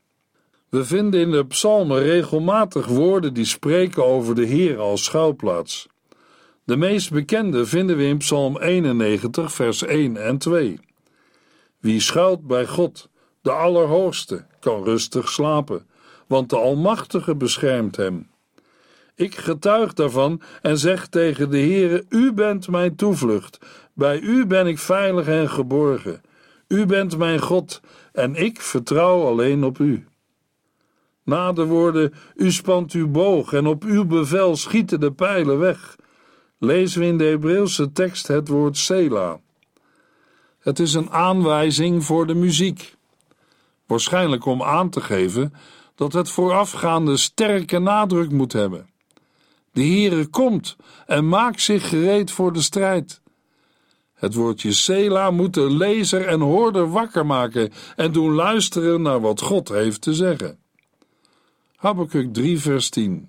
We 0.69 0.85
vinden 0.85 1.21
in 1.21 1.31
de 1.31 1.47
psalmen 1.47 2.03
regelmatig 2.03 2.87
woorden 2.87 3.35
die 3.35 3.45
spreken 3.45 4.05
over 4.07 4.35
de 4.35 4.45
Heer 4.45 4.79
als 4.79 5.05
schuilplaats. 5.05 5.89
De 6.67 6.77
meest 6.77 7.11
bekende 7.13 7.67
vinden 7.67 7.97
we 7.97 8.05
in 8.05 8.19
Psalm 8.19 8.59
91, 8.59 9.53
vers 9.53 9.83
1 9.83 10.17
en 10.17 10.39
2. 10.39 10.81
Wie 11.81 12.01
schuilt 12.01 12.47
bij 12.47 12.67
God, 12.67 13.09
de 13.41 13.51
Allerhoogste, 13.51 14.45
kan 14.61 14.85
rustig 14.85 15.29
slapen, 15.29 15.87
want 16.27 16.51
de 16.51 16.57
Almachtige 16.57 17.37
beschermt 17.37 17.97
hem. 17.97 18.29
Ik 19.15 19.35
getuig 19.35 19.93
daarvan 19.93 20.43
en 20.63 20.79
zeg 20.79 21.07
tegen 21.07 21.51
de 21.51 21.59
Heere: 21.59 22.05
U 22.09 22.33
bent 22.33 22.69
mijn 22.69 22.97
toevlucht, 22.97 23.59
bij 23.93 24.21
U 24.21 24.47
ben 24.47 24.67
ik 24.67 24.79
veilig 24.79 25.27
en 25.27 25.51
geborgen. 25.51 26.21
U 26.69 26.87
bent 26.87 27.19
mijn 27.19 27.41
God 27.41 27.81
en 28.13 28.35
ik 28.35 28.61
vertrouw 28.61 29.27
alleen 29.27 29.65
op 29.65 29.79
U. 29.79 30.07
Na 31.25 31.53
de 31.53 31.65
woorden: 31.65 32.15
U 32.35 32.53
spant 32.53 32.93
uw 32.93 33.09
boog 33.09 33.53
en 33.53 33.67
op 33.67 33.85
uw 33.85 34.05
bevel 34.05 34.57
schieten 34.57 35.01
de 35.01 35.13
pijlen 35.13 35.59
weg 35.59 35.97
lezen 36.59 37.01
we 37.01 37.07
in 37.07 37.19
de 37.19 37.25
Hebreeuwse 37.25 37.93
tekst 37.93 38.27
het 38.27 38.49
woord 38.49 38.77
Sela. 38.77 39.41
Het 40.59 40.79
is 40.79 40.95
een 40.95 41.11
aanwijzing 41.11 42.05
voor 42.05 42.27
de 42.27 42.35
muziek. 42.35 42.97
Waarschijnlijk 43.87 44.45
om 44.45 44.63
aan 44.63 44.91
te 44.91 45.01
geven 45.01 45.53
dat 45.95 46.13
het 46.13 46.31
voorafgaande 46.31 47.17
sterke 47.17 47.79
nadruk 47.79 48.31
moet 48.31 48.53
hebben. 48.53 48.89
De 49.73 49.85
Heere 49.85 50.27
komt 50.27 50.77
en 51.07 51.29
maakt 51.29 51.61
zich 51.61 51.89
gereed 51.89 52.31
voor 52.31 52.53
de 52.53 52.63
strijd. 52.63 53.21
Het 54.15 54.35
woordje 54.35 54.73
Sela 54.73 55.31
moet 55.31 55.55
de 55.55 55.71
lezer 55.71 56.27
en 56.27 56.41
hoorder 56.41 56.91
wakker 56.91 57.27
maken 57.27 57.73
en 57.97 58.13
doen 58.13 58.33
luisteren 58.33 59.03
naar 59.03 59.21
wat 59.21 59.41
God 59.41 59.69
heeft 59.69 60.01
te 60.01 60.15
zeggen. 60.15 60.59
Habakkuk 61.77 62.35
3 62.35 62.59
vers 62.59 62.89
10 62.89 63.29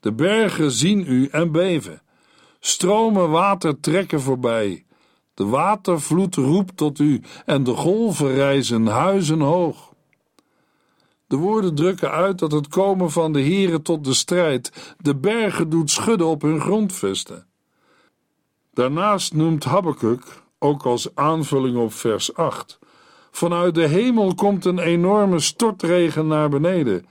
De 0.00 0.12
bergen 0.12 0.70
zien 0.70 1.04
u 1.06 1.28
en 1.30 1.52
beven 1.52 2.02
Stromen 2.60 3.30
water 3.30 3.80
trekken 3.80 4.20
voorbij. 4.20 4.84
De 5.34 5.44
watervloed 5.44 6.34
roept 6.34 6.76
tot 6.76 6.98
u 6.98 7.22
en 7.44 7.64
de 7.64 7.74
golven 7.74 8.34
rijzen 8.34 8.86
huizen 8.86 9.40
hoog. 9.40 9.92
De 11.26 11.36
woorden 11.36 11.74
drukken 11.74 12.10
uit 12.10 12.38
dat 12.38 12.52
het 12.52 12.68
komen 12.68 13.10
van 13.10 13.32
de 13.32 13.42
Here 13.42 13.82
tot 13.82 14.04
de 14.04 14.14
strijd 14.14 14.94
de 14.98 15.16
bergen 15.16 15.70
doet 15.70 15.90
schudden 15.90 16.26
op 16.26 16.42
hun 16.42 16.60
grondvesten. 16.60 17.46
Daarnaast 18.72 19.34
noemt 19.34 19.64
Habakkuk, 19.64 20.42
ook 20.58 20.82
als 20.82 21.14
aanvulling 21.14 21.76
op 21.76 21.92
vers 21.92 22.34
8, 22.34 22.78
vanuit 23.30 23.74
de 23.74 23.86
hemel 23.86 24.34
komt 24.34 24.64
een 24.64 24.78
enorme 24.78 25.40
stortregen 25.40 26.26
naar 26.26 26.48
beneden, 26.48 27.06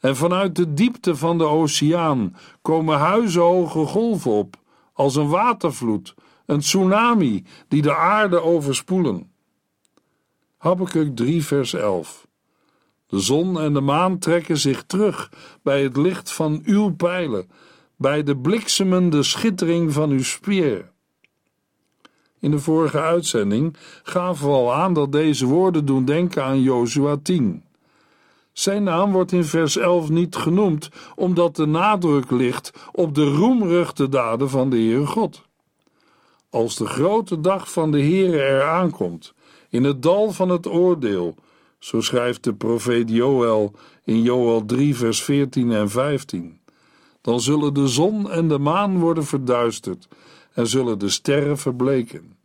en 0.00 0.16
vanuit 0.16 0.56
de 0.56 0.74
diepte 0.74 1.16
van 1.16 1.38
de 1.38 1.44
oceaan 1.44 2.36
komen 2.62 2.98
huizenhoge 2.98 3.86
golven 3.86 4.30
op, 4.30 4.56
als 4.98 5.16
een 5.16 5.28
watervloed, 5.28 6.14
een 6.46 6.58
tsunami 6.58 7.44
die 7.68 7.82
de 7.82 7.94
aarde 7.94 8.42
overspoelen. 8.42 9.30
Habakkuk 10.56 11.16
3 11.16 11.44
vers 11.44 11.74
11 11.74 12.26
De 13.06 13.18
zon 13.20 13.60
en 13.60 13.72
de 13.72 13.80
maan 13.80 14.18
trekken 14.18 14.58
zich 14.58 14.82
terug 14.82 15.32
bij 15.62 15.82
het 15.82 15.96
licht 15.96 16.32
van 16.32 16.62
uw 16.64 16.94
pijlen, 16.94 17.50
bij 17.96 18.22
de 18.22 18.36
bliksemende 18.36 19.22
schittering 19.22 19.92
van 19.92 20.10
uw 20.10 20.22
speer. 20.22 20.90
In 22.40 22.50
de 22.50 22.58
vorige 22.58 23.00
uitzending 23.00 23.76
gaven 24.02 24.46
we 24.46 24.52
al 24.52 24.74
aan 24.74 24.92
dat 24.92 25.12
deze 25.12 25.46
woorden 25.46 25.84
doen 25.84 26.04
denken 26.04 26.44
aan 26.44 26.62
Jozua 26.62 27.16
10. 27.22 27.64
Zijn 28.58 28.82
naam 28.82 29.12
wordt 29.12 29.32
in 29.32 29.44
vers 29.44 29.76
11 29.76 30.08
niet 30.08 30.36
genoemd, 30.36 30.88
omdat 31.14 31.56
de 31.56 31.66
nadruk 31.66 32.30
ligt 32.30 32.72
op 32.92 33.14
de 33.14 33.24
roemruchte 33.24 34.08
daden 34.08 34.50
van 34.50 34.70
de 34.70 34.76
Heere 34.76 35.06
God. 35.06 35.42
Als 36.50 36.76
de 36.76 36.86
grote 36.86 37.40
dag 37.40 37.72
van 37.72 37.90
de 37.90 38.00
Heere 38.00 38.46
eraan 38.46 38.90
komt, 38.90 39.34
in 39.68 39.84
het 39.84 40.02
dal 40.02 40.32
van 40.32 40.48
het 40.48 40.66
oordeel, 40.66 41.34
zo 41.78 42.00
schrijft 42.00 42.44
de 42.44 42.54
profeet 42.54 43.10
Joël 43.10 43.72
in 44.04 44.22
Joël 44.22 44.64
3 44.66 44.96
vers 44.96 45.22
14 45.22 45.72
en 45.72 45.90
15, 45.90 46.60
dan 47.20 47.40
zullen 47.40 47.74
de 47.74 47.88
zon 47.88 48.30
en 48.30 48.48
de 48.48 48.58
maan 48.58 48.98
worden 48.98 49.24
verduisterd 49.24 50.08
en 50.52 50.66
zullen 50.66 50.98
de 50.98 51.08
sterren 51.08 51.58
verbleken. 51.58 52.36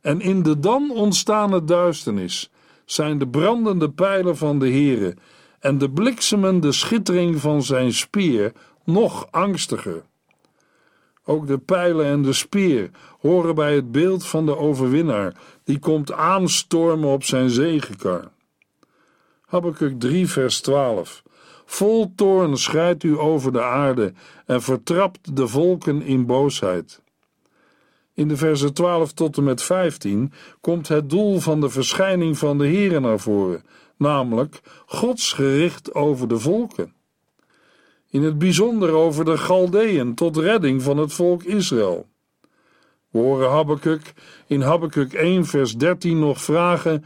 En 0.00 0.20
in 0.20 0.42
de 0.42 0.58
dan 0.58 0.90
ontstane 0.90 1.64
duisternis 1.64 2.50
zijn 2.84 3.18
de 3.18 3.28
brandende 3.28 3.90
pijlen 3.90 4.36
van 4.36 4.58
de 4.58 4.70
Heere 4.70 5.16
en 5.60 5.78
de 5.78 5.90
bliksemende 5.90 6.72
schittering 6.72 7.40
van 7.40 7.62
zijn 7.62 7.92
spier 7.92 8.52
nog 8.84 9.26
angstiger. 9.30 10.02
Ook 11.24 11.46
de 11.46 11.58
pijlen 11.58 12.06
en 12.06 12.22
de 12.22 12.32
speer 12.32 12.90
horen 13.20 13.54
bij 13.54 13.74
het 13.74 13.92
beeld 13.92 14.26
van 14.26 14.46
de 14.46 14.56
overwinnaar, 14.56 15.36
die 15.64 15.78
komt 15.78 16.12
aanstormen 16.12 17.08
op 17.08 17.24
zijn 17.24 17.50
zegenkar. 17.50 18.30
Habakkuk 19.46 20.00
3, 20.00 20.28
vers 20.28 20.60
12. 20.60 21.22
Vol 21.64 22.12
toorn 22.14 22.56
schrijdt 22.56 23.02
u 23.02 23.18
over 23.18 23.52
de 23.52 23.62
aarde 23.62 24.12
en 24.46 24.62
vertrapt 24.62 25.36
de 25.36 25.48
volken 25.48 26.02
in 26.02 26.26
boosheid. 26.26 27.02
In 28.14 28.28
de 28.28 28.36
versen 28.36 28.74
12 28.74 29.12
tot 29.12 29.36
en 29.36 29.44
met 29.44 29.62
15 29.62 30.32
komt 30.60 30.88
het 30.88 31.10
doel 31.10 31.40
van 31.40 31.60
de 31.60 31.68
verschijning 31.68 32.38
van 32.38 32.58
de 32.58 32.68
Here 32.68 33.00
naar 33.00 33.20
voren, 33.20 33.64
namelijk 33.96 34.60
Gods 34.86 35.32
gericht 35.32 35.94
over 35.94 36.28
de 36.28 36.38
volken. 36.38 36.94
In 38.10 38.22
het 38.22 38.38
bijzonder 38.38 38.90
over 38.90 39.24
de 39.24 39.38
Galdeën 39.38 40.14
tot 40.14 40.36
redding 40.36 40.82
van 40.82 40.96
het 40.96 41.12
volk 41.12 41.42
Israël. 41.42 42.06
We 43.10 43.18
horen 43.18 43.50
Habakkuk 43.50 44.14
in 44.46 44.60
Habakkuk 44.60 45.12
1 45.12 45.46
vers 45.46 45.76
13 45.76 46.18
nog 46.18 46.40
vragen 46.40 47.04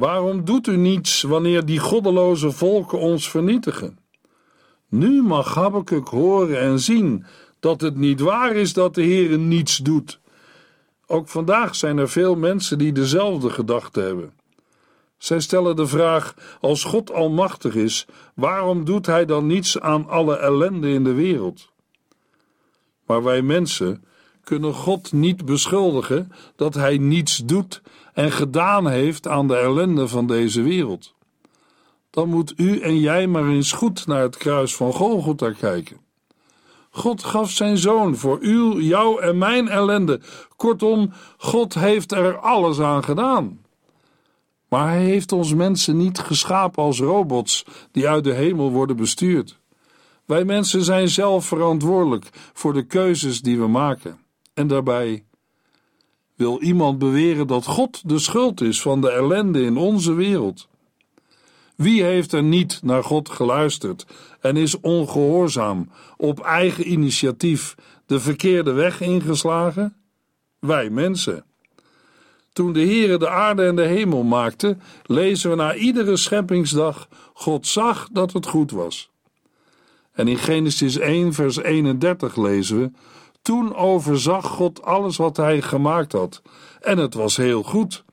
Waarom 0.00 0.44
doet 0.44 0.66
u 0.66 0.76
niets 0.76 1.22
wanneer 1.22 1.64
die 1.64 1.78
goddeloze 1.78 2.50
volken 2.50 2.98
ons 2.98 3.30
vernietigen? 3.30 3.98
Nu 4.88 5.22
mag 5.22 5.54
Habakkuk 5.54 6.08
horen 6.08 6.60
en 6.60 6.78
zien 6.78 7.24
dat 7.60 7.80
het 7.80 7.96
niet 7.96 8.20
waar 8.20 8.56
is 8.56 8.72
dat 8.72 8.94
de 8.94 9.02
Heer 9.02 9.38
niets 9.38 9.76
doet. 9.76 10.20
Ook 11.06 11.28
vandaag 11.28 11.74
zijn 11.74 11.98
er 11.98 12.08
veel 12.08 12.34
mensen 12.34 12.78
die 12.78 12.92
dezelfde 12.92 13.50
gedachte 13.50 14.00
hebben. 14.00 14.32
Zij 15.18 15.40
stellen 15.40 15.76
de 15.76 15.86
vraag: 15.86 16.34
als 16.60 16.84
God 16.84 17.12
almachtig 17.12 17.74
is, 17.74 18.06
waarom 18.34 18.84
doet 18.84 19.06
Hij 19.06 19.24
dan 19.24 19.46
niets 19.46 19.80
aan 19.80 20.08
alle 20.08 20.36
ellende 20.36 20.90
in 20.90 21.04
de 21.04 21.12
wereld? 21.12 21.68
Maar 23.06 23.22
wij 23.22 23.42
mensen 23.42 24.04
kunnen 24.44 24.74
God 24.74 25.12
niet 25.12 25.44
beschuldigen 25.44 26.32
dat 26.56 26.74
Hij 26.74 26.98
niets 26.98 27.36
doet 27.36 27.82
en 28.12 28.32
gedaan 28.32 28.88
heeft 28.88 29.28
aan 29.28 29.48
de 29.48 29.56
ellende 29.56 30.08
van 30.08 30.26
deze 30.26 30.62
wereld. 30.62 31.14
Dan 32.10 32.28
moet 32.28 32.52
u 32.56 32.80
en 32.80 32.98
jij 32.98 33.26
maar 33.26 33.48
eens 33.48 33.72
goed 33.72 34.06
naar 34.06 34.22
het 34.22 34.36
kruis 34.36 34.76
van 34.76 34.92
Golgotha 34.92 35.52
kijken. 35.52 36.00
God 36.90 37.24
gaf 37.24 37.50
zijn 37.50 37.78
zoon 37.78 38.16
voor 38.16 38.38
uw, 38.40 38.80
jou 38.80 39.22
en 39.22 39.38
mijn 39.38 39.68
ellende. 39.68 40.20
Kortom, 40.56 41.12
God 41.38 41.74
heeft 41.74 42.12
er 42.12 42.38
alles 42.38 42.80
aan 42.80 43.04
gedaan. 43.04 43.60
Maar 44.68 44.88
hij 44.88 45.04
heeft 45.04 45.32
ons 45.32 45.54
mensen 45.54 45.96
niet 45.96 46.18
geschapen 46.18 46.82
als 46.82 47.00
robots 47.00 47.64
die 47.92 48.08
uit 48.08 48.24
de 48.24 48.32
hemel 48.32 48.70
worden 48.70 48.96
bestuurd. 48.96 49.58
Wij 50.24 50.44
mensen 50.44 50.84
zijn 50.84 51.08
zelf 51.08 51.44
verantwoordelijk 51.44 52.30
voor 52.52 52.72
de 52.72 52.82
keuzes 52.82 53.40
die 53.40 53.58
we 53.58 53.66
maken. 53.66 54.18
En 54.54 54.66
daarbij 54.66 55.24
wil 56.34 56.60
iemand 56.60 56.98
beweren 56.98 57.46
dat 57.46 57.66
God 57.66 58.08
de 58.08 58.18
schuld 58.18 58.60
is 58.60 58.82
van 58.82 59.00
de 59.00 59.10
ellende 59.10 59.62
in 59.62 59.76
onze 59.76 60.12
wereld. 60.12 60.68
Wie 61.80 62.02
heeft 62.02 62.32
er 62.32 62.42
niet 62.42 62.80
naar 62.82 63.04
God 63.04 63.28
geluisterd 63.28 64.06
en 64.40 64.56
is 64.56 64.80
ongehoorzaam, 64.80 65.90
op 66.16 66.40
eigen 66.40 66.90
initiatief, 66.90 67.74
de 68.06 68.20
verkeerde 68.20 68.72
weg 68.72 69.00
ingeslagen? 69.00 69.96
Wij 70.58 70.90
mensen. 70.90 71.44
Toen 72.52 72.72
de 72.72 72.80
Heere 72.80 73.18
de 73.18 73.28
aarde 73.28 73.66
en 73.66 73.76
de 73.76 73.86
hemel 73.86 74.22
maakte, 74.22 74.76
lezen 75.02 75.50
we 75.50 75.56
na 75.56 75.74
iedere 75.74 76.16
scheppingsdag: 76.16 77.08
God 77.32 77.66
zag 77.66 78.08
dat 78.12 78.32
het 78.32 78.46
goed 78.46 78.70
was. 78.70 79.10
En 80.12 80.28
in 80.28 80.38
Genesis 80.38 80.98
1, 80.98 81.32
vers 81.32 81.56
31 81.56 82.36
lezen 82.36 82.80
we: 82.80 82.90
Toen 83.42 83.74
overzag 83.74 84.46
God 84.46 84.82
alles 84.82 85.16
wat 85.16 85.36
hij 85.36 85.62
gemaakt 85.62 86.12
had, 86.12 86.42
en 86.80 86.98
het 86.98 87.14
was 87.14 87.36
heel 87.36 87.62
goed. 87.62 88.04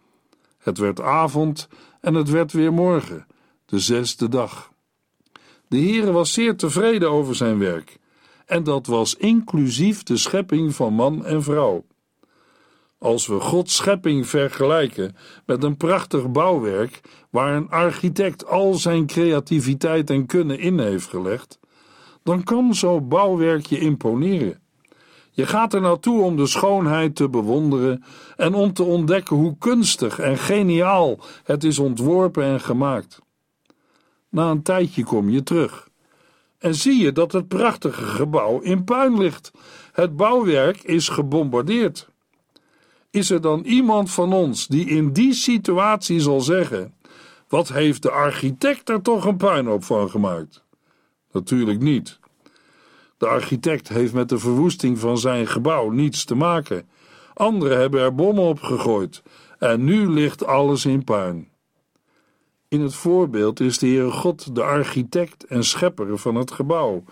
Het 0.58 0.78
werd 0.78 1.02
avond 1.02 1.68
en 2.02 2.14
het 2.14 2.30
werd 2.30 2.52
weer 2.52 2.74
morgen, 2.74 3.27
de 3.68 3.80
zesde 3.80 4.30
dag. 4.30 4.72
De 5.68 5.78
Heere 5.78 6.12
was 6.12 6.34
zeer 6.34 6.56
tevreden 6.56 7.12
over 7.12 7.36
zijn 7.36 7.60
werk, 7.60 7.98
en 8.46 8.64
dat 8.64 8.88
was 8.88 9.16
inclusief 9.16 10.04
de 10.04 10.18
schepping 10.18 10.76
van 10.76 10.94
man 10.94 11.26
en 11.26 11.44
vrouw. 11.44 11.86
Als 13.00 13.28
we 13.28 13.40
Gods 13.40 13.76
schepping 13.76 14.28
vergelijken 14.28 15.16
met 15.46 15.64
een 15.64 15.78
prachtig 15.78 16.32
bouwwerk 16.32 17.02
waar 17.30 17.56
een 17.56 17.70
architect 17.70 18.46
al 18.46 18.74
zijn 18.74 19.06
creativiteit 19.06 20.10
en 20.10 20.26
kunnen 20.26 20.60
in 20.60 20.80
heeft 20.80 21.08
gelegd, 21.08 21.60
dan 22.24 22.44
kan 22.44 22.76
zo'n 22.76 23.08
bouwwerk 23.08 23.66
je 23.66 23.80
imponeren. 23.80 24.62
Je 25.32 25.46
gaat 25.46 25.74
er 25.74 25.82
naartoe 25.82 26.22
om 26.22 26.36
de 26.36 26.48
schoonheid 26.48 27.16
te 27.16 27.30
bewonderen 27.30 28.04
en 28.36 28.54
om 28.54 28.74
te 28.74 28.84
ontdekken 28.84 29.36
hoe 29.36 29.58
kunstig 29.58 30.20
en 30.20 30.38
geniaal 30.38 31.20
het 31.44 31.64
is 31.64 31.80
ontworpen 31.80 32.44
en 32.44 32.60
gemaakt. 32.60 33.26
Na 34.38 34.50
een 34.50 34.62
tijdje 34.62 35.04
kom 35.04 35.30
je 35.30 35.44
terug 35.44 35.90
en 36.58 36.76
zie 36.76 37.04
je 37.04 37.12
dat 37.12 37.32
het 37.32 37.48
prachtige 37.48 38.04
gebouw 38.04 38.60
in 38.60 38.84
puin 38.84 39.18
ligt. 39.18 39.52
Het 39.92 40.16
bouwwerk 40.16 40.84
is 40.84 41.10
gebombardeerd. 41.10 42.10
Is 43.10 43.30
er 43.30 43.42
dan 43.42 43.64
iemand 43.64 44.12
van 44.12 44.34
ons 44.34 44.68
die 44.68 44.86
in 44.86 45.14
die 45.14 45.34
situatie 45.34 46.20
zal 46.20 46.42
zeggen: 46.42 46.94
Wat 47.48 47.68
heeft 47.68 48.02
de 48.02 48.12
architect 48.12 48.90
er 48.90 49.02
toch 49.02 49.26
een 49.26 49.38
puinhoop 49.38 49.84
van 49.84 50.10
gemaakt? 50.10 50.64
Natuurlijk 51.32 51.80
niet. 51.80 52.20
De 53.18 53.28
architect 53.28 53.88
heeft 53.88 54.14
met 54.14 54.30
de 54.30 54.38
verwoesting 54.38 55.00
van 55.00 55.18
zijn 55.18 55.48
gebouw 55.48 55.90
niets 55.90 56.26
te 56.26 56.36
maken. 56.36 56.90
Anderen 57.34 57.78
hebben 57.80 58.02
er 58.02 58.16
bommen 58.16 58.44
op 58.44 58.62
gegooid 58.62 59.24
en 59.60 59.84
nu 59.84 60.10
ligt 60.10 60.46
alles 60.46 60.86
in 60.86 61.04
puin. 61.04 61.56
In 62.70 62.82
het 62.82 62.96
voorbeeld 62.96 63.60
is 63.60 63.78
de 63.78 63.88
Heere 63.88 64.12
God 64.12 64.56
de 64.56 64.64
architect 64.64 65.46
en 65.46 65.64
schepper 65.64 66.18
van 66.18 66.36
het 66.36 66.52
gebouw 66.52 67.04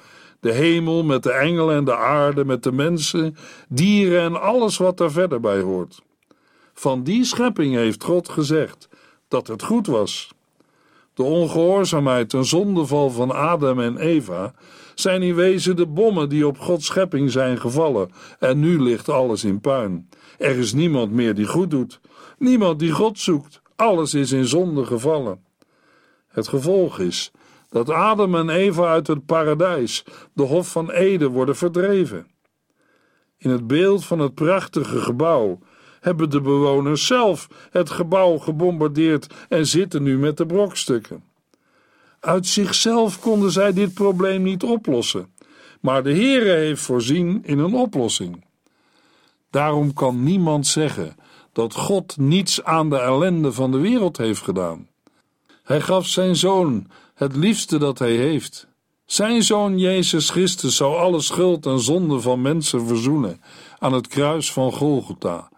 de 0.45 0.51
hemel 0.51 1.03
met 1.03 1.23
de 1.23 1.31
engelen 1.31 1.75
en 1.75 1.85
de 1.85 1.95
aarde 1.95 2.45
met 2.45 2.63
de 2.63 2.71
mensen, 2.71 3.35
dieren 3.69 4.21
en 4.21 4.41
alles 4.41 4.77
wat 4.77 4.97
daar 4.97 5.11
verder 5.11 5.39
bij 5.39 5.59
hoort. 5.59 6.01
Van 6.73 7.03
die 7.03 7.23
schepping 7.23 7.75
heeft 7.75 8.03
God 8.03 8.29
gezegd 8.29 8.89
dat 9.27 9.47
het 9.47 9.63
goed 9.63 9.87
was. 9.87 10.33
De 11.13 11.23
ongehoorzaamheid 11.23 12.33
en 12.33 12.45
zondeval 12.45 13.09
van 13.09 13.31
Adam 13.31 13.79
en 13.79 13.97
Eva 13.97 14.53
zijn 14.95 15.21
in 15.21 15.35
wezen 15.35 15.75
de 15.75 15.87
bommen 15.87 16.29
die 16.29 16.47
op 16.47 16.59
Gods 16.59 16.85
schepping 16.85 17.31
zijn 17.31 17.59
gevallen, 17.59 18.11
en 18.39 18.59
nu 18.59 18.81
ligt 18.81 19.09
alles 19.09 19.43
in 19.43 19.61
puin. 19.61 20.09
Er 20.37 20.57
is 20.57 20.73
niemand 20.73 21.11
meer 21.11 21.35
die 21.35 21.47
goed 21.47 21.69
doet, 21.69 21.99
niemand 22.37 22.79
die 22.79 22.91
God 22.91 23.19
zoekt, 23.19 23.61
alles 23.75 24.13
is 24.13 24.31
in 24.31 24.45
zonde 24.45 24.85
gevallen. 24.85 25.44
Het 26.35 26.47
gevolg 26.47 26.99
is 26.99 27.31
dat 27.69 27.89
Adam 27.89 28.35
en 28.35 28.49
Eva 28.49 28.87
uit 28.87 29.07
het 29.07 29.25
paradijs, 29.25 30.03
de 30.33 30.43
Hof 30.43 30.71
van 30.71 30.91
Eden, 30.91 31.31
worden 31.31 31.55
verdreven. 31.55 32.27
In 33.37 33.49
het 33.49 33.67
beeld 33.67 34.05
van 34.05 34.19
het 34.19 34.33
prachtige 34.33 35.01
gebouw 35.01 35.59
hebben 35.99 36.29
de 36.29 36.41
bewoners 36.41 37.05
zelf 37.05 37.47
het 37.71 37.89
gebouw 37.89 38.37
gebombardeerd 38.37 39.33
en 39.49 39.67
zitten 39.67 40.03
nu 40.03 40.17
met 40.17 40.37
de 40.37 40.45
brokstukken. 40.45 41.23
Uit 42.19 42.47
zichzelf 42.47 43.19
konden 43.19 43.51
zij 43.51 43.73
dit 43.73 43.93
probleem 43.93 44.41
niet 44.43 44.63
oplossen, 44.63 45.33
maar 45.81 46.03
de 46.03 46.13
Heere 46.13 46.51
heeft 46.51 46.81
voorzien 46.81 47.43
in 47.43 47.59
een 47.59 47.73
oplossing. 47.73 48.45
Daarom 49.49 49.93
kan 49.93 50.23
niemand 50.23 50.67
zeggen 50.67 51.15
dat 51.51 51.73
God 51.73 52.17
niets 52.17 52.63
aan 52.63 52.89
de 52.89 52.99
ellende 52.99 53.51
van 53.51 53.71
de 53.71 53.77
wereld 53.79 54.17
heeft 54.17 54.41
gedaan. 54.41 54.87
Hij 55.65 55.81
gaf 55.81 56.07
zijn 56.07 56.35
zoon 56.35 56.87
het 57.13 57.35
liefste 57.35 57.77
dat 57.77 57.99
hij 57.99 58.15
heeft. 58.15 58.67
Zijn 59.05 59.43
zoon 59.43 59.77
Jezus 59.79 60.29
Christus 60.29 60.75
zou 60.75 60.95
alle 60.95 61.21
schuld 61.21 61.65
en 61.65 61.79
zonde 61.79 62.19
van 62.19 62.41
mensen 62.41 62.87
verzoenen 62.87 63.41
aan 63.79 63.93
het 63.93 64.07
kruis 64.07 64.51
van 64.51 64.71
Golgotha. 64.71 65.49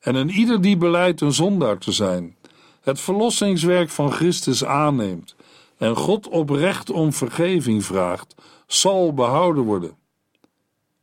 En 0.00 0.14
een 0.14 0.30
ieder 0.30 0.60
die 0.60 0.76
beleidt 0.76 1.20
een 1.20 1.32
zondaar 1.32 1.78
te 1.78 1.92
zijn, 1.92 2.36
het 2.80 3.00
verlossingswerk 3.00 3.90
van 3.90 4.12
Christus 4.12 4.64
aanneemt 4.64 5.34
en 5.76 5.96
God 5.96 6.28
oprecht 6.28 6.90
om 6.90 7.12
vergeving 7.12 7.84
vraagt, 7.84 8.34
zal 8.66 9.14
behouden 9.14 9.64
worden. 9.64 9.96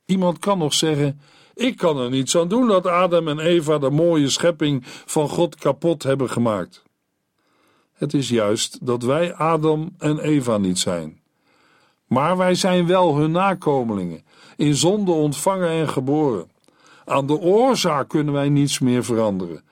Iemand 0.06 0.39
kan 0.39 0.58
nog 0.58 0.73
zeggen: 0.73 1.21
Ik 1.54 1.78
kan 1.78 1.97
er 1.97 2.10
niets 2.10 2.38
aan 2.38 2.47
doen 2.47 2.67
dat 2.67 2.86
Adam 2.86 3.28
en 3.28 3.39
Eva 3.39 3.78
de 3.78 3.89
mooie 3.89 4.30
schepping 4.30 4.84
van 4.86 5.30
God 5.30 5.56
kapot 5.56 6.04
hebben 6.04 6.30
gemaakt. 6.30 6.86
Het 7.97 8.13
is 8.13 8.29
juist 8.29 8.86
dat 8.86 9.03
wij 9.03 9.33
Adam 9.33 9.95
en 9.97 10.19
Eva 10.19 10.57
niet 10.57 10.79
zijn. 10.79 11.19
Maar 12.07 12.38
wij 12.38 12.55
zijn 12.55 12.88
wel 12.88 13.15
hun 13.15 13.31
nakomelingen, 13.31 14.23
in 14.55 14.75
zonde 14.75 15.12
ontvangen 15.12 15.69
en 15.69 15.89
geboren. 15.89 16.49
Aan 17.05 17.27
de 17.27 17.39
oorzaak 17.39 18.07
kunnen 18.07 18.33
wij 18.33 18.49
niets 18.49 18.79
meer 18.79 19.03
veranderen, 19.03 19.63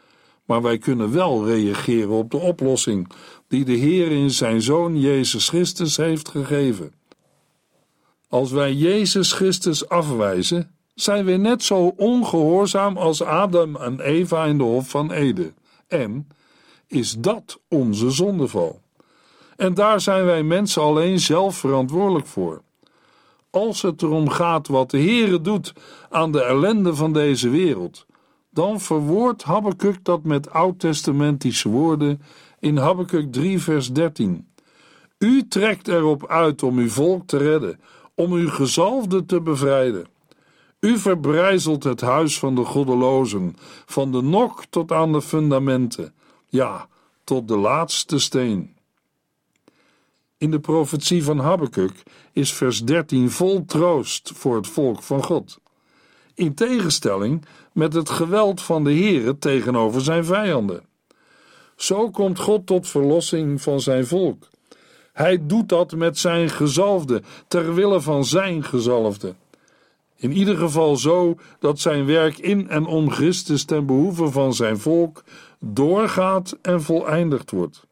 maar 0.45 0.61
wij 0.61 0.77
kunnen 0.77 1.11
wel 1.11 1.45
reageren 1.45 2.09
op 2.09 2.31
de 2.31 2.37
oplossing 2.37 3.07
die 3.47 3.65
de 3.65 3.73
Heer 3.73 4.11
in 4.11 4.31
zijn 4.31 4.61
Zoon 4.61 4.99
Jezus 4.99 5.49
Christus 5.49 5.97
heeft 5.97 6.29
gegeven. 6.29 6.93
Als 8.29 8.51
wij 8.51 8.73
Jezus 8.73 9.31
Christus 9.31 9.89
afwijzen, 9.89 10.71
zijn 10.95 11.25
we 11.25 11.31
net 11.31 11.63
zo 11.63 11.93
ongehoorzaam 11.97 12.97
als 12.97 13.21
Adam 13.21 13.75
en 13.75 13.99
Eva 13.99 14.45
in 14.45 14.57
de 14.57 14.63
Hof 14.63 14.89
van 14.89 15.11
Eden. 15.11 15.55
En 15.87 16.27
is 16.87 17.15
dat 17.17 17.59
onze 17.69 18.09
zondeval? 18.09 18.81
En 19.55 19.73
daar 19.73 20.01
zijn 20.01 20.25
wij 20.25 20.43
mensen 20.43 20.81
alleen 20.81 21.19
zelf 21.19 21.57
verantwoordelijk 21.57 22.27
voor. 22.27 22.61
Als 23.49 23.81
het 23.81 24.01
erom 24.01 24.29
gaat 24.29 24.67
wat 24.67 24.91
de 24.91 24.97
Heere 24.97 25.41
doet 25.41 25.73
aan 26.09 26.31
de 26.31 26.41
ellende 26.41 26.95
van 26.95 27.13
deze 27.13 27.49
wereld, 27.49 28.05
dan 28.49 28.81
verwoordt 28.81 29.43
Habakkuk 29.43 30.03
dat 30.03 30.23
met 30.23 30.49
oud-testamentische 30.49 31.69
woorden 31.69 32.21
in 32.59 32.77
Habakkuk 32.77 33.31
3 33.31 33.59
vers 33.59 33.93
13. 33.93 34.47
U 35.17 35.47
trekt 35.47 35.87
erop 35.87 36.27
uit 36.27 36.63
om 36.63 36.77
uw 36.77 36.89
volk 36.89 37.27
te 37.27 37.37
redden, 37.37 37.79
om 38.15 38.31
uw 38.31 38.49
gezalfde 38.49 39.25
te 39.25 39.41
bevrijden. 39.41 40.05
U 40.79 40.97
verbrijzelt 40.97 41.83
het 41.83 42.01
huis 42.01 42.39
van 42.39 42.55
de 42.55 42.65
goddelozen, 42.65 43.55
van 43.85 44.11
de 44.11 44.21
nok 44.21 44.65
tot 44.69 44.91
aan 44.91 45.11
de 45.11 45.21
fundamenten, 45.21 46.13
ja, 46.47 46.87
tot 47.23 47.47
de 47.47 47.57
laatste 47.57 48.19
steen. 48.19 48.75
In 50.37 50.51
de 50.51 50.59
profetie 50.59 51.23
van 51.23 51.39
Habakkuk 51.39 52.03
is 52.31 52.53
vers 52.53 52.83
13 52.83 53.31
vol 53.31 53.65
troost 53.65 54.31
voor 54.33 54.55
het 54.55 54.67
volk 54.67 55.03
van 55.03 55.23
God. 55.23 55.59
In 56.33 56.53
tegenstelling 56.53 57.45
met 57.71 57.93
het 57.93 58.09
geweld 58.09 58.61
van 58.61 58.83
de 58.83 58.93
Heere 58.93 59.37
tegenover 59.37 60.01
zijn 60.01 60.25
vijanden. 60.25 60.85
Zo 61.75 62.09
komt 62.09 62.39
God 62.39 62.65
tot 62.65 62.87
verlossing 62.87 63.61
van 63.61 63.81
zijn 63.81 64.07
volk. 64.07 64.47
Hij 65.13 65.45
doet 65.45 65.69
dat 65.69 65.95
met 65.95 66.17
zijn 66.17 66.49
gezalfde, 66.49 67.21
ter 67.47 67.73
wille 67.73 68.01
van 68.01 68.25
zijn 68.25 68.63
gezalfde. 68.63 69.35
In 70.25 70.31
ieder 70.31 70.57
geval 70.57 70.95
zo 70.95 71.35
dat 71.59 71.79
zijn 71.79 72.05
werk 72.05 72.37
in 72.37 72.69
en 72.69 72.85
om 72.85 73.11
Christus 73.11 73.65
ten 73.65 73.85
behoeve 73.85 74.31
van 74.31 74.53
zijn 74.53 74.77
volk 74.77 75.23
doorgaat 75.59 76.57
en 76.61 76.81
voleindigd 76.81 77.51
wordt. 77.51 77.87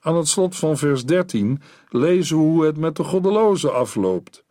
Aan 0.00 0.16
het 0.16 0.28
slot 0.28 0.56
van 0.56 0.76
vers 0.76 1.04
13 1.04 1.62
lezen 1.88 2.36
we 2.36 2.42
hoe 2.42 2.64
het 2.64 2.76
met 2.76 2.96
de 2.96 3.04
goddelozen 3.04 3.74
afloopt. 3.74 4.44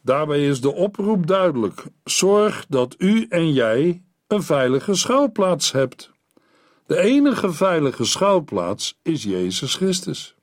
Daarbij 0.00 0.46
is 0.46 0.60
de 0.60 0.74
oproep 0.74 1.26
duidelijk: 1.26 1.84
zorg 2.04 2.64
dat 2.68 2.94
u 2.98 3.26
en 3.28 3.52
jij 3.52 4.02
een 4.26 4.42
veilige 4.42 4.94
schuilplaats 4.94 5.72
hebt. 5.72 6.10
De 6.86 6.98
enige 6.98 7.52
veilige 7.52 8.04
schuilplaats 8.04 8.98
is 9.02 9.22
Jezus 9.22 9.74
Christus. 9.74 10.34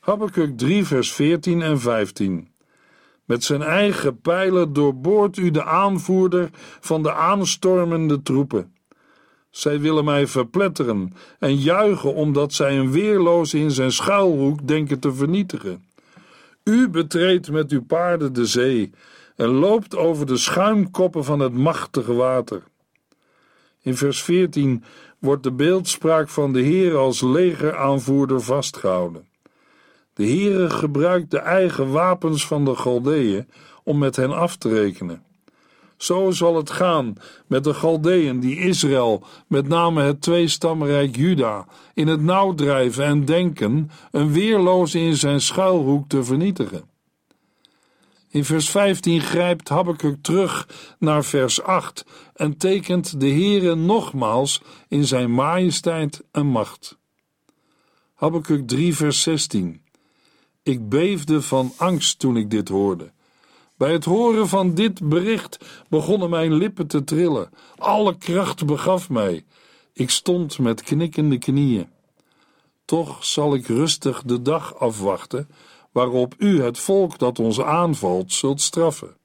Habakkuk 0.00 0.58
3, 0.58 0.84
vers 0.84 1.12
14 1.12 1.62
en 1.62 1.80
15. 1.80 2.51
Met 3.32 3.44
zijn 3.44 3.62
eigen 3.62 4.20
pijlen 4.20 4.72
doorboort 4.72 5.36
u 5.36 5.50
de 5.50 5.64
aanvoerder 5.64 6.50
van 6.80 7.02
de 7.02 7.12
aanstormende 7.12 8.22
troepen. 8.22 8.74
Zij 9.50 9.80
willen 9.80 10.04
mij 10.04 10.26
verpletteren 10.26 11.12
en 11.38 11.56
juichen 11.56 12.14
omdat 12.14 12.52
zij 12.52 12.78
een 12.78 12.90
weerloze 12.90 13.58
in 13.58 13.70
zijn 13.70 13.92
schuilhoek 13.92 14.66
denken 14.66 14.98
te 14.98 15.14
vernietigen. 15.14 15.84
U 16.64 16.88
betreedt 16.88 17.50
met 17.50 17.70
uw 17.70 17.84
paarden 17.84 18.32
de 18.32 18.46
zee 18.46 18.90
en 19.36 19.48
loopt 19.48 19.96
over 19.96 20.26
de 20.26 20.36
schuimkoppen 20.36 21.24
van 21.24 21.40
het 21.40 21.52
machtige 21.52 22.14
water. 22.14 22.62
In 23.82 23.96
vers 23.96 24.22
14 24.22 24.84
wordt 25.18 25.42
de 25.42 25.52
beeldspraak 25.52 26.28
van 26.28 26.52
de 26.52 26.60
Heer 26.60 26.96
als 26.96 27.20
legeraanvoerder 27.20 28.40
vastgehouden. 28.40 29.30
De 30.14 30.24
Heere 30.24 30.70
gebruikt 30.70 31.30
de 31.30 31.38
eigen 31.38 31.90
wapens 31.90 32.46
van 32.46 32.64
de 32.64 32.76
Galdeeën 32.76 33.48
om 33.84 33.98
met 33.98 34.16
hen 34.16 34.32
af 34.32 34.56
te 34.56 34.68
rekenen. 34.68 35.22
Zo 35.96 36.30
zal 36.30 36.56
het 36.56 36.70
gaan 36.70 37.14
met 37.46 37.64
de 37.64 37.74
Galdeën 37.74 38.40
die 38.40 38.58
Israël, 38.58 39.24
met 39.46 39.68
name 39.68 40.02
het 40.02 40.20
tweestamrijk 40.20 41.16
Juda, 41.16 41.66
in 41.94 42.06
het 42.08 42.22
nauw 42.22 42.54
drijven 42.54 43.04
en 43.04 43.24
denken 43.24 43.90
een 44.10 44.32
weerloos 44.32 44.94
in 44.94 45.16
zijn 45.16 45.40
schuilhoek 45.40 46.08
te 46.08 46.24
vernietigen. 46.24 46.90
In 48.28 48.44
vers 48.44 48.70
15 48.70 49.20
grijpt 49.20 49.68
Habakkuk 49.68 50.22
terug 50.22 50.68
naar 50.98 51.24
vers 51.24 51.62
8 51.62 52.04
en 52.34 52.56
tekent 52.56 53.20
de 53.20 53.28
Heere 53.28 53.74
nogmaals 53.74 54.62
in 54.88 55.04
zijn 55.04 55.30
majesteit 55.30 56.22
en 56.30 56.46
macht. 56.46 56.98
Habakkuk 58.14 58.68
3 58.68 58.96
vers 58.96 59.22
16 59.22 59.81
Ik 60.62 60.88
beefde 60.88 61.42
van 61.42 61.72
angst 61.76 62.18
toen 62.18 62.36
ik 62.36 62.50
dit 62.50 62.68
hoorde. 62.68 63.10
Bij 63.76 63.92
het 63.92 64.04
horen 64.04 64.48
van 64.48 64.74
dit 64.74 65.08
bericht 65.08 65.58
begonnen 65.88 66.30
mijn 66.30 66.54
lippen 66.54 66.86
te 66.86 67.04
trillen. 67.04 67.50
Alle 67.76 68.18
kracht 68.18 68.66
begaf 68.66 69.10
mij. 69.10 69.44
Ik 69.92 70.10
stond 70.10 70.58
met 70.58 70.82
knikkende 70.82 71.38
knieën. 71.38 71.88
Toch 72.84 73.24
zal 73.24 73.54
ik 73.54 73.66
rustig 73.66 74.22
de 74.22 74.42
dag 74.42 74.78
afwachten 74.78 75.48
waarop 75.92 76.34
u 76.38 76.62
het 76.62 76.78
volk 76.78 77.18
dat 77.18 77.38
ons 77.38 77.60
aanvalt 77.60 78.32
zult 78.32 78.60
straffen. 78.60 79.16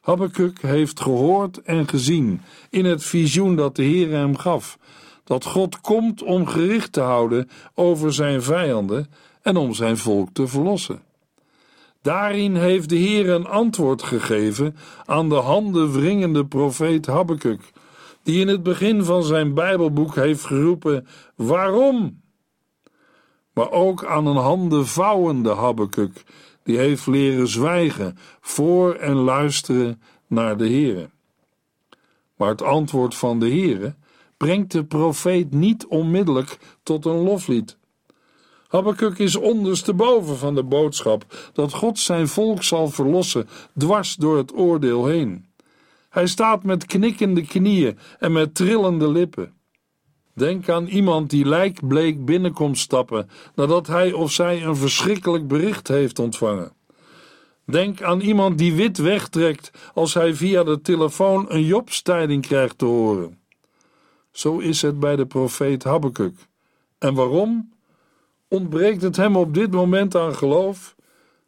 Habakkuk 0.00 0.62
heeft 0.62 1.00
gehoord 1.00 1.62
en 1.62 1.88
gezien 1.88 2.40
in 2.70 2.84
het 2.84 3.04
visioen 3.04 3.56
dat 3.56 3.76
de 3.76 3.82
Heer 3.82 4.10
hem 4.10 4.36
gaf, 4.36 4.78
dat 5.24 5.44
God 5.44 5.80
komt 5.80 6.22
om 6.22 6.46
gericht 6.46 6.92
te 6.92 7.00
houden 7.00 7.48
over 7.74 8.12
zijn 8.12 8.42
vijanden 8.42 9.10
en 9.42 9.56
om 9.56 9.74
zijn 9.74 9.96
volk 9.96 10.28
te 10.32 10.46
verlossen. 10.46 11.02
Daarin 12.02 12.56
heeft 12.56 12.88
de 12.88 12.96
Heer 12.96 13.30
een 13.30 13.46
antwoord 13.46 14.02
gegeven 14.02 14.76
aan 15.04 15.28
de 15.28 15.34
handen 15.34 15.92
wringende 15.92 16.46
profeet 16.46 17.06
Habakkuk, 17.06 17.72
die 18.22 18.40
in 18.40 18.48
het 18.48 18.62
begin 18.62 19.04
van 19.04 19.22
zijn 19.22 19.54
Bijbelboek 19.54 20.14
heeft 20.14 20.44
geroepen: 20.44 21.06
Waarom? 21.34 22.20
Maar 23.52 23.70
ook 23.70 24.04
aan 24.04 24.26
een 24.26 24.36
handen 24.36 24.86
vouwende 24.86 25.54
Habakkuk, 25.54 26.24
die 26.62 26.78
heeft 26.78 27.06
leren 27.06 27.48
zwijgen 27.48 28.18
voor 28.40 28.94
en 28.94 29.14
luisteren 29.14 30.02
naar 30.26 30.56
de 30.56 30.66
Heer. 30.66 31.10
Maar 32.36 32.48
het 32.48 32.62
antwoord 32.62 33.14
van 33.14 33.38
de 33.38 33.48
Heer 33.48 33.94
brengt 34.36 34.72
de 34.72 34.84
profeet 34.84 35.50
niet 35.50 35.86
onmiddellijk 35.86 36.58
tot 36.82 37.04
een 37.04 37.22
loflied. 37.22 37.76
Habakkuk 38.72 39.18
is 39.18 39.36
ondersteboven 39.36 40.36
van 40.36 40.54
de 40.54 40.62
boodschap 40.62 41.24
dat 41.52 41.72
God 41.72 41.98
zijn 41.98 42.28
volk 42.28 42.62
zal 42.62 42.88
verlossen 42.88 43.48
dwars 43.78 44.14
door 44.14 44.36
het 44.36 44.56
oordeel 44.56 45.06
heen. 45.06 45.46
Hij 46.08 46.26
staat 46.26 46.62
met 46.62 46.86
knikkende 46.86 47.42
knieën 47.42 47.98
en 48.18 48.32
met 48.32 48.54
trillende 48.54 49.08
lippen. 49.08 49.54
Denk 50.34 50.68
aan 50.68 50.86
iemand 50.86 51.30
die 51.30 51.44
lijkbleek 51.44 52.24
binnenkomt 52.24 52.78
stappen 52.78 53.30
nadat 53.54 53.86
hij 53.86 54.12
of 54.12 54.32
zij 54.32 54.62
een 54.62 54.76
verschrikkelijk 54.76 55.48
bericht 55.48 55.88
heeft 55.88 56.18
ontvangen. 56.18 56.72
Denk 57.64 58.02
aan 58.02 58.20
iemand 58.20 58.58
die 58.58 58.74
wit 58.74 58.98
wegtrekt 58.98 59.70
als 59.94 60.14
hij 60.14 60.34
via 60.34 60.64
de 60.64 60.80
telefoon 60.80 61.44
een 61.48 61.64
jobstijding 61.64 62.46
krijgt 62.46 62.78
te 62.78 62.84
horen. 62.84 63.38
Zo 64.30 64.58
is 64.58 64.82
het 64.82 65.00
bij 65.00 65.16
de 65.16 65.26
profeet 65.26 65.84
Habakkuk. 65.84 66.36
En 66.98 67.14
waarom? 67.14 67.70
Ontbreekt 68.52 69.02
het 69.02 69.16
hem 69.16 69.36
op 69.36 69.54
dit 69.54 69.70
moment 69.70 70.16
aan 70.16 70.34
geloof? 70.34 70.94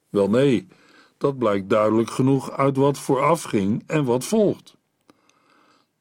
Wel 0.09 0.31
nee, 0.31 0.69
dat 1.19 1.39
blijkt 1.39 1.69
duidelijk 1.69 2.11
genoeg 2.11 2.51
uit 2.51 2.77
wat 2.77 2.99
vooraf 2.99 3.43
ging 3.43 3.83
en 3.87 4.05
wat 4.05 4.25
volgt. 4.25 4.77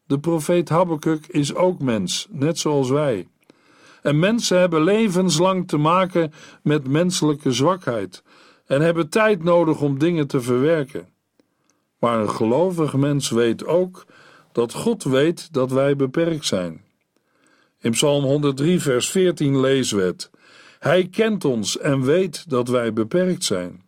De 0.05 0.19
profeet 0.19 0.69
Habakkuk 0.69 1.27
is 1.27 1.55
ook 1.55 1.79
mens, 1.79 2.27
net 2.29 2.59
zoals 2.59 2.89
wij. 2.89 3.27
En 4.01 4.19
mensen 4.19 4.59
hebben 4.59 4.83
levenslang 4.83 5.67
te 5.67 5.77
maken 5.77 6.33
met 6.61 6.87
menselijke 6.87 7.51
zwakheid 7.51 8.23
en 8.65 8.81
hebben 8.81 9.09
tijd 9.09 9.43
nodig 9.43 9.81
om 9.81 9.99
dingen 9.99 10.27
te 10.27 10.41
verwerken. 10.41 11.07
Maar 11.99 12.19
een 12.19 12.29
gelovig 12.29 12.93
mens 12.93 13.29
weet 13.29 13.65
ook 13.65 14.05
dat 14.51 14.73
God 14.73 15.03
weet 15.03 15.53
dat 15.53 15.71
wij 15.71 15.95
beperkt 15.95 16.45
zijn. 16.45 16.81
In 17.79 17.91
Psalm 17.91 18.23
103, 18.23 18.79
vers 18.79 19.09
14 19.09 19.59
lezen 19.59 19.97
we 19.97 20.03
het. 20.03 20.31
Hij 20.83 21.07
kent 21.07 21.45
ons 21.45 21.77
en 21.77 22.01
weet 22.01 22.49
dat 22.49 22.67
wij 22.67 22.93
beperkt 22.93 23.43
zijn. 23.43 23.83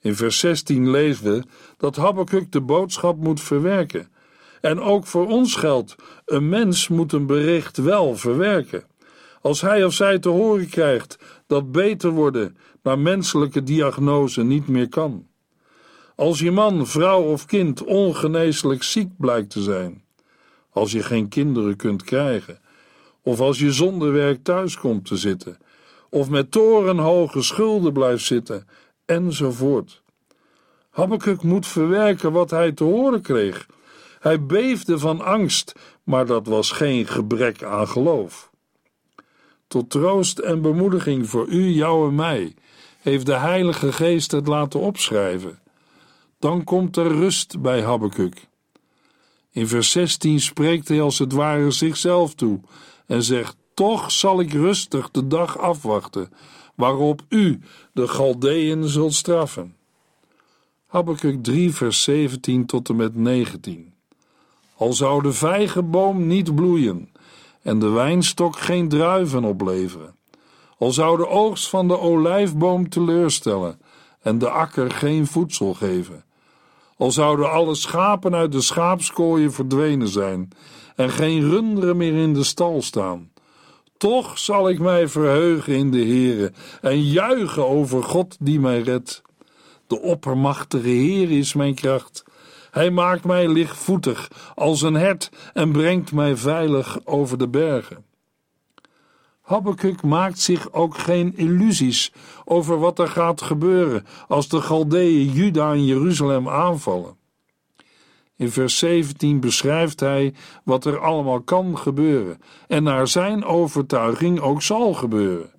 In 0.00 0.16
vers 0.16 0.38
16 0.38 0.90
lezen 0.90 1.24
we 1.24 1.42
dat 1.76 1.96
Habakkuk 1.96 2.52
de 2.52 2.60
boodschap 2.60 3.16
moet 3.16 3.40
verwerken. 3.40 4.08
En 4.60 4.80
ook 4.80 5.06
voor 5.06 5.26
ons 5.28 5.54
geldt: 5.54 5.94
een 6.24 6.48
mens 6.48 6.88
moet 6.88 7.12
een 7.12 7.26
bericht 7.26 7.76
wel 7.76 8.16
verwerken. 8.16 8.84
Als 9.40 9.60
hij 9.60 9.84
of 9.84 9.92
zij 9.92 10.18
te 10.18 10.28
horen 10.28 10.68
krijgt 10.68 11.18
dat 11.46 11.72
beter 11.72 12.10
worden 12.10 12.56
naar 12.82 12.98
menselijke 12.98 13.62
diagnose 13.62 14.42
niet 14.42 14.68
meer 14.68 14.88
kan. 14.88 15.26
Als 16.16 16.38
je 16.38 16.50
man, 16.50 16.86
vrouw 16.86 17.22
of 17.22 17.46
kind 17.46 17.84
ongeneeslijk 17.84 18.82
ziek 18.82 19.10
blijkt 19.18 19.50
te 19.50 19.62
zijn. 19.62 20.04
Als 20.70 20.92
je 20.92 21.02
geen 21.02 21.28
kinderen 21.28 21.76
kunt 21.76 22.02
krijgen. 22.02 22.60
Of 23.22 23.40
als 23.40 23.58
je 23.58 23.72
zonder 23.72 24.12
werk 24.12 24.44
thuis 24.44 24.78
komt 24.78 25.06
te 25.06 25.16
zitten 25.16 25.58
of 26.12 26.28
met 26.28 26.50
torenhoge 26.50 27.42
schulden 27.42 27.92
blijft 27.92 28.24
zitten, 28.24 28.66
enzovoort. 29.04 30.02
Habakkuk 30.90 31.42
moet 31.42 31.66
verwerken 31.66 32.32
wat 32.32 32.50
hij 32.50 32.72
te 32.72 32.84
horen 32.84 33.22
kreeg. 33.22 33.66
Hij 34.20 34.46
beefde 34.46 34.98
van 34.98 35.20
angst, 35.20 35.74
maar 36.02 36.26
dat 36.26 36.46
was 36.46 36.70
geen 36.70 37.06
gebrek 37.06 37.62
aan 37.62 37.88
geloof. 37.88 38.50
Tot 39.66 39.90
troost 39.90 40.38
en 40.38 40.62
bemoediging 40.62 41.28
voor 41.28 41.46
u, 41.46 41.68
jou 41.68 42.08
en 42.08 42.14
mij, 42.14 42.54
heeft 43.00 43.26
de 43.26 43.36
Heilige 43.36 43.92
Geest 43.92 44.30
het 44.30 44.46
laten 44.46 44.80
opschrijven. 44.80 45.58
Dan 46.38 46.64
komt 46.64 46.96
er 46.96 47.08
rust 47.08 47.60
bij 47.60 47.82
Habakkuk. 47.82 48.48
In 49.50 49.68
vers 49.68 49.90
16 49.90 50.40
spreekt 50.40 50.88
hij 50.88 51.00
als 51.00 51.18
het 51.18 51.32
ware 51.32 51.70
zichzelf 51.70 52.34
toe 52.34 52.60
en 53.06 53.22
zegt: 53.22 53.56
Toch 53.74 54.10
zal 54.10 54.40
ik 54.40 54.52
rustig 54.52 55.10
de 55.10 55.26
dag 55.26 55.58
afwachten, 55.58 56.32
waarop 56.74 57.22
u 57.28 57.60
de 57.92 58.08
Galdeën 58.08 58.88
zult 58.88 59.14
straffen. 59.14 59.76
Habakkuk 60.86 61.42
3, 61.42 61.74
vers 61.74 62.02
17 62.02 62.66
tot 62.66 62.88
en 62.88 62.96
met 62.96 63.14
19. 63.14 63.94
Al 64.76 64.92
zou 64.92 65.22
de 65.22 65.32
vijgenboom 65.32 66.26
niet 66.26 66.54
bloeien 66.54 67.12
en 67.62 67.78
de 67.78 67.88
wijnstok 67.88 68.56
geen 68.58 68.88
druiven 68.88 69.44
opleveren, 69.44 70.16
al 70.78 70.92
zou 70.92 71.16
de 71.16 71.28
oogst 71.28 71.68
van 71.68 71.88
de 71.88 71.98
olijfboom 71.98 72.88
teleurstellen 72.88 73.80
en 74.20 74.38
de 74.38 74.50
akker 74.50 74.90
geen 74.90 75.26
voedsel 75.26 75.74
geven, 75.74 76.24
al 76.96 77.10
zouden 77.10 77.50
alle 77.50 77.74
schapen 77.74 78.34
uit 78.34 78.52
de 78.52 78.60
schaapskooien 78.60 79.52
verdwenen 79.52 80.08
zijn 80.08 80.48
en 80.96 81.10
geen 81.10 81.50
runderen 81.50 81.96
meer 81.96 82.14
in 82.14 82.34
de 82.34 82.44
stal 82.44 82.82
staan. 82.82 83.31
Toch 84.02 84.38
zal 84.38 84.68
ik 84.68 84.78
mij 84.78 85.08
verheugen 85.08 85.74
in 85.74 85.90
de 85.90 86.04
Heere 86.04 86.52
en 86.80 87.02
juichen 87.02 87.68
over 87.68 88.02
God 88.02 88.36
die 88.40 88.60
mij 88.60 88.80
redt. 88.80 89.22
De 89.86 90.00
oppermachtige 90.00 90.88
Heer 90.88 91.30
is 91.30 91.54
mijn 91.54 91.74
kracht. 91.74 92.24
Hij 92.70 92.90
maakt 92.90 93.24
mij 93.24 93.48
lichtvoetig 93.48 94.30
als 94.54 94.82
een 94.82 94.94
hert 94.94 95.30
en 95.52 95.72
brengt 95.72 96.12
mij 96.12 96.36
veilig 96.36 96.98
over 97.04 97.38
de 97.38 97.48
bergen. 97.48 98.04
Habakkuk 99.42 100.02
maakt 100.02 100.38
zich 100.38 100.72
ook 100.72 100.98
geen 100.98 101.36
illusies 101.36 102.12
over 102.44 102.78
wat 102.78 102.98
er 102.98 103.08
gaat 103.08 103.42
gebeuren 103.42 104.06
als 104.28 104.48
de 104.48 104.60
Galdeeën 104.60 105.32
Juda 105.32 105.72
en 105.72 105.84
Jeruzalem 105.84 106.48
aanvallen. 106.48 107.16
In 108.36 108.50
vers 108.50 108.78
17 108.78 109.40
beschrijft 109.40 110.00
hij 110.00 110.34
wat 110.64 110.84
er 110.84 110.98
allemaal 110.98 111.42
kan 111.42 111.78
gebeuren 111.78 112.38
en 112.68 112.82
naar 112.82 113.08
zijn 113.08 113.44
overtuiging 113.44 114.40
ook 114.40 114.62
zal 114.62 114.94
gebeuren. 114.94 115.52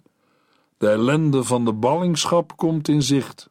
De 0.78 0.90
ellende 0.90 1.44
van 1.44 1.66
de 1.66 1.74
ballingschap 1.74 2.58
komt 2.58 2.88
in 2.88 3.02
zicht. 3.02 3.50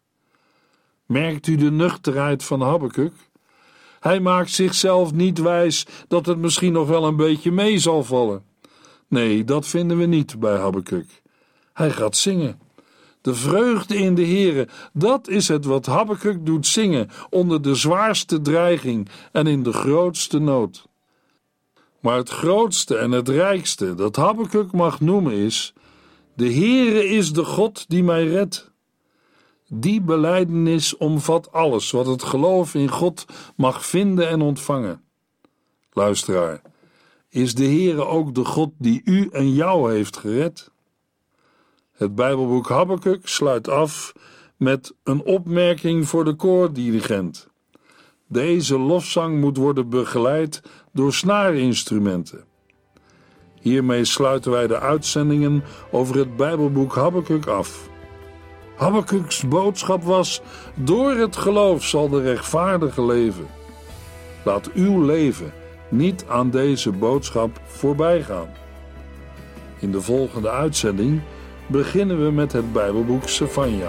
Merkt 1.07 1.47
u 1.47 1.57
de 1.57 1.71
nuchterheid 1.71 2.45
van 2.45 2.61
Habakkuk? 2.61 3.13
Hij 4.01 4.21
maakt 4.21 4.51
zichzelf 4.51 5.13
niet 5.13 5.39
wijs 5.39 5.87
dat 6.09 6.27
het 6.27 6.39
misschien 6.39 6.73
nog 6.73 6.89
wel 6.89 7.05
een 7.05 7.17
beetje 7.17 7.53
mee 7.53 7.79
zal 7.79 8.05
vallen. 8.05 8.45
Nee, 9.09 9.45
dat 9.45 9.67
vinden 9.67 9.99
we 9.99 10.07
niet 10.07 10.41
bij 10.41 10.57
Habakkuk. 10.57 11.23
Hij 11.73 11.91
gaat 11.91 12.17
zingen. 12.17 12.61
De 13.23 13.35
vreugde 13.35 13.97
in 13.97 14.15
de 14.15 14.27
Heere, 14.27 14.69
dat 14.93 15.29
is 15.29 15.49
het 15.49 15.65
wat 15.65 15.87
Habakkuk 15.87 16.47
doet 16.47 16.67
zingen 16.67 17.11
onder 17.31 17.63
de 17.63 17.75
zwaarste 17.75 18.41
dreiging 18.41 19.09
en 19.33 19.47
in 19.47 19.63
de 19.63 19.73
grootste 19.73 20.39
nood. 20.39 20.89
Maar 22.01 22.17
het 22.17 22.29
grootste 22.29 22.97
en 22.97 23.11
het 23.11 23.29
rijkste 23.29 23.95
dat 23.95 24.17
Habakkuk 24.17 24.73
mag 24.73 25.01
noemen 25.01 25.33
is: 25.33 25.73
De 26.35 26.53
Heere 26.53 27.05
is 27.05 27.33
de 27.33 27.45
God 27.45 27.85
die 27.89 28.03
mij 28.03 28.27
redt. 28.27 28.71
Die 29.69 30.01
belijdenis 30.01 30.97
omvat 30.97 31.53
alles 31.53 31.91
wat 31.91 32.07
het 32.07 32.23
geloof 32.23 32.75
in 32.75 32.89
God 32.89 33.25
mag 33.57 33.87
vinden 33.87 34.29
en 34.29 34.41
ontvangen. 34.41 35.03
Luisteraar, 35.93 36.63
is 37.29 37.55
de 37.55 37.65
Heere 37.65 38.05
ook 38.05 38.35
de 38.35 38.45
God 38.45 38.71
die 38.79 39.01
u 39.05 39.29
en 39.33 39.53
jou 39.53 39.93
heeft 39.93 40.17
gered? 40.17 40.71
Het 41.93 42.15
Bijbelboek 42.15 42.69
Habakkuk 42.69 43.29
sluit 43.29 43.69
af 43.69 44.13
met 44.57 44.95
een 45.05 45.25
opmerking 45.25 46.09
voor 46.09 46.25
de 46.25 46.35
koordirigent. 46.35 47.49
Deze 48.29 48.79
lofzang 48.79 49.41
moet 49.41 49.57
worden 49.57 49.89
begeleid 49.89 50.63
door 50.93 51.13
snaarinstrumenten. 51.13 52.45
Hiermee 53.61 54.05
sluiten 54.05 54.51
wij 54.51 54.67
de 54.67 54.79
uitzendingen 54.79 55.65
over 55.91 56.17
het 56.17 56.37
Bijbelboek 56.37 56.95
Habakkuk 56.95 57.47
af. 57.47 57.89
Habakkuks 58.77 59.49
boodschap 59.49 60.03
was: 60.03 60.41
Door 60.75 61.11
het 61.11 61.37
geloof 61.37 61.85
zal 61.85 62.09
de 62.09 62.21
rechtvaardige 62.21 63.05
leven. 63.05 63.47
Laat 64.45 64.73
uw 64.73 65.05
leven 65.05 65.53
niet 65.89 66.25
aan 66.29 66.51
deze 66.51 66.91
boodschap 66.91 67.61
voorbij 67.65 68.23
gaan. 68.23 68.49
In 69.79 69.93
de 69.93 70.01
volgende 70.01 70.51
uitzending 70.51 71.21
beginnen 71.67 72.25
we 72.25 72.31
met 72.31 72.53
het 72.53 72.73
Bijbelboek 72.73 73.29
Sefania. 73.29 73.89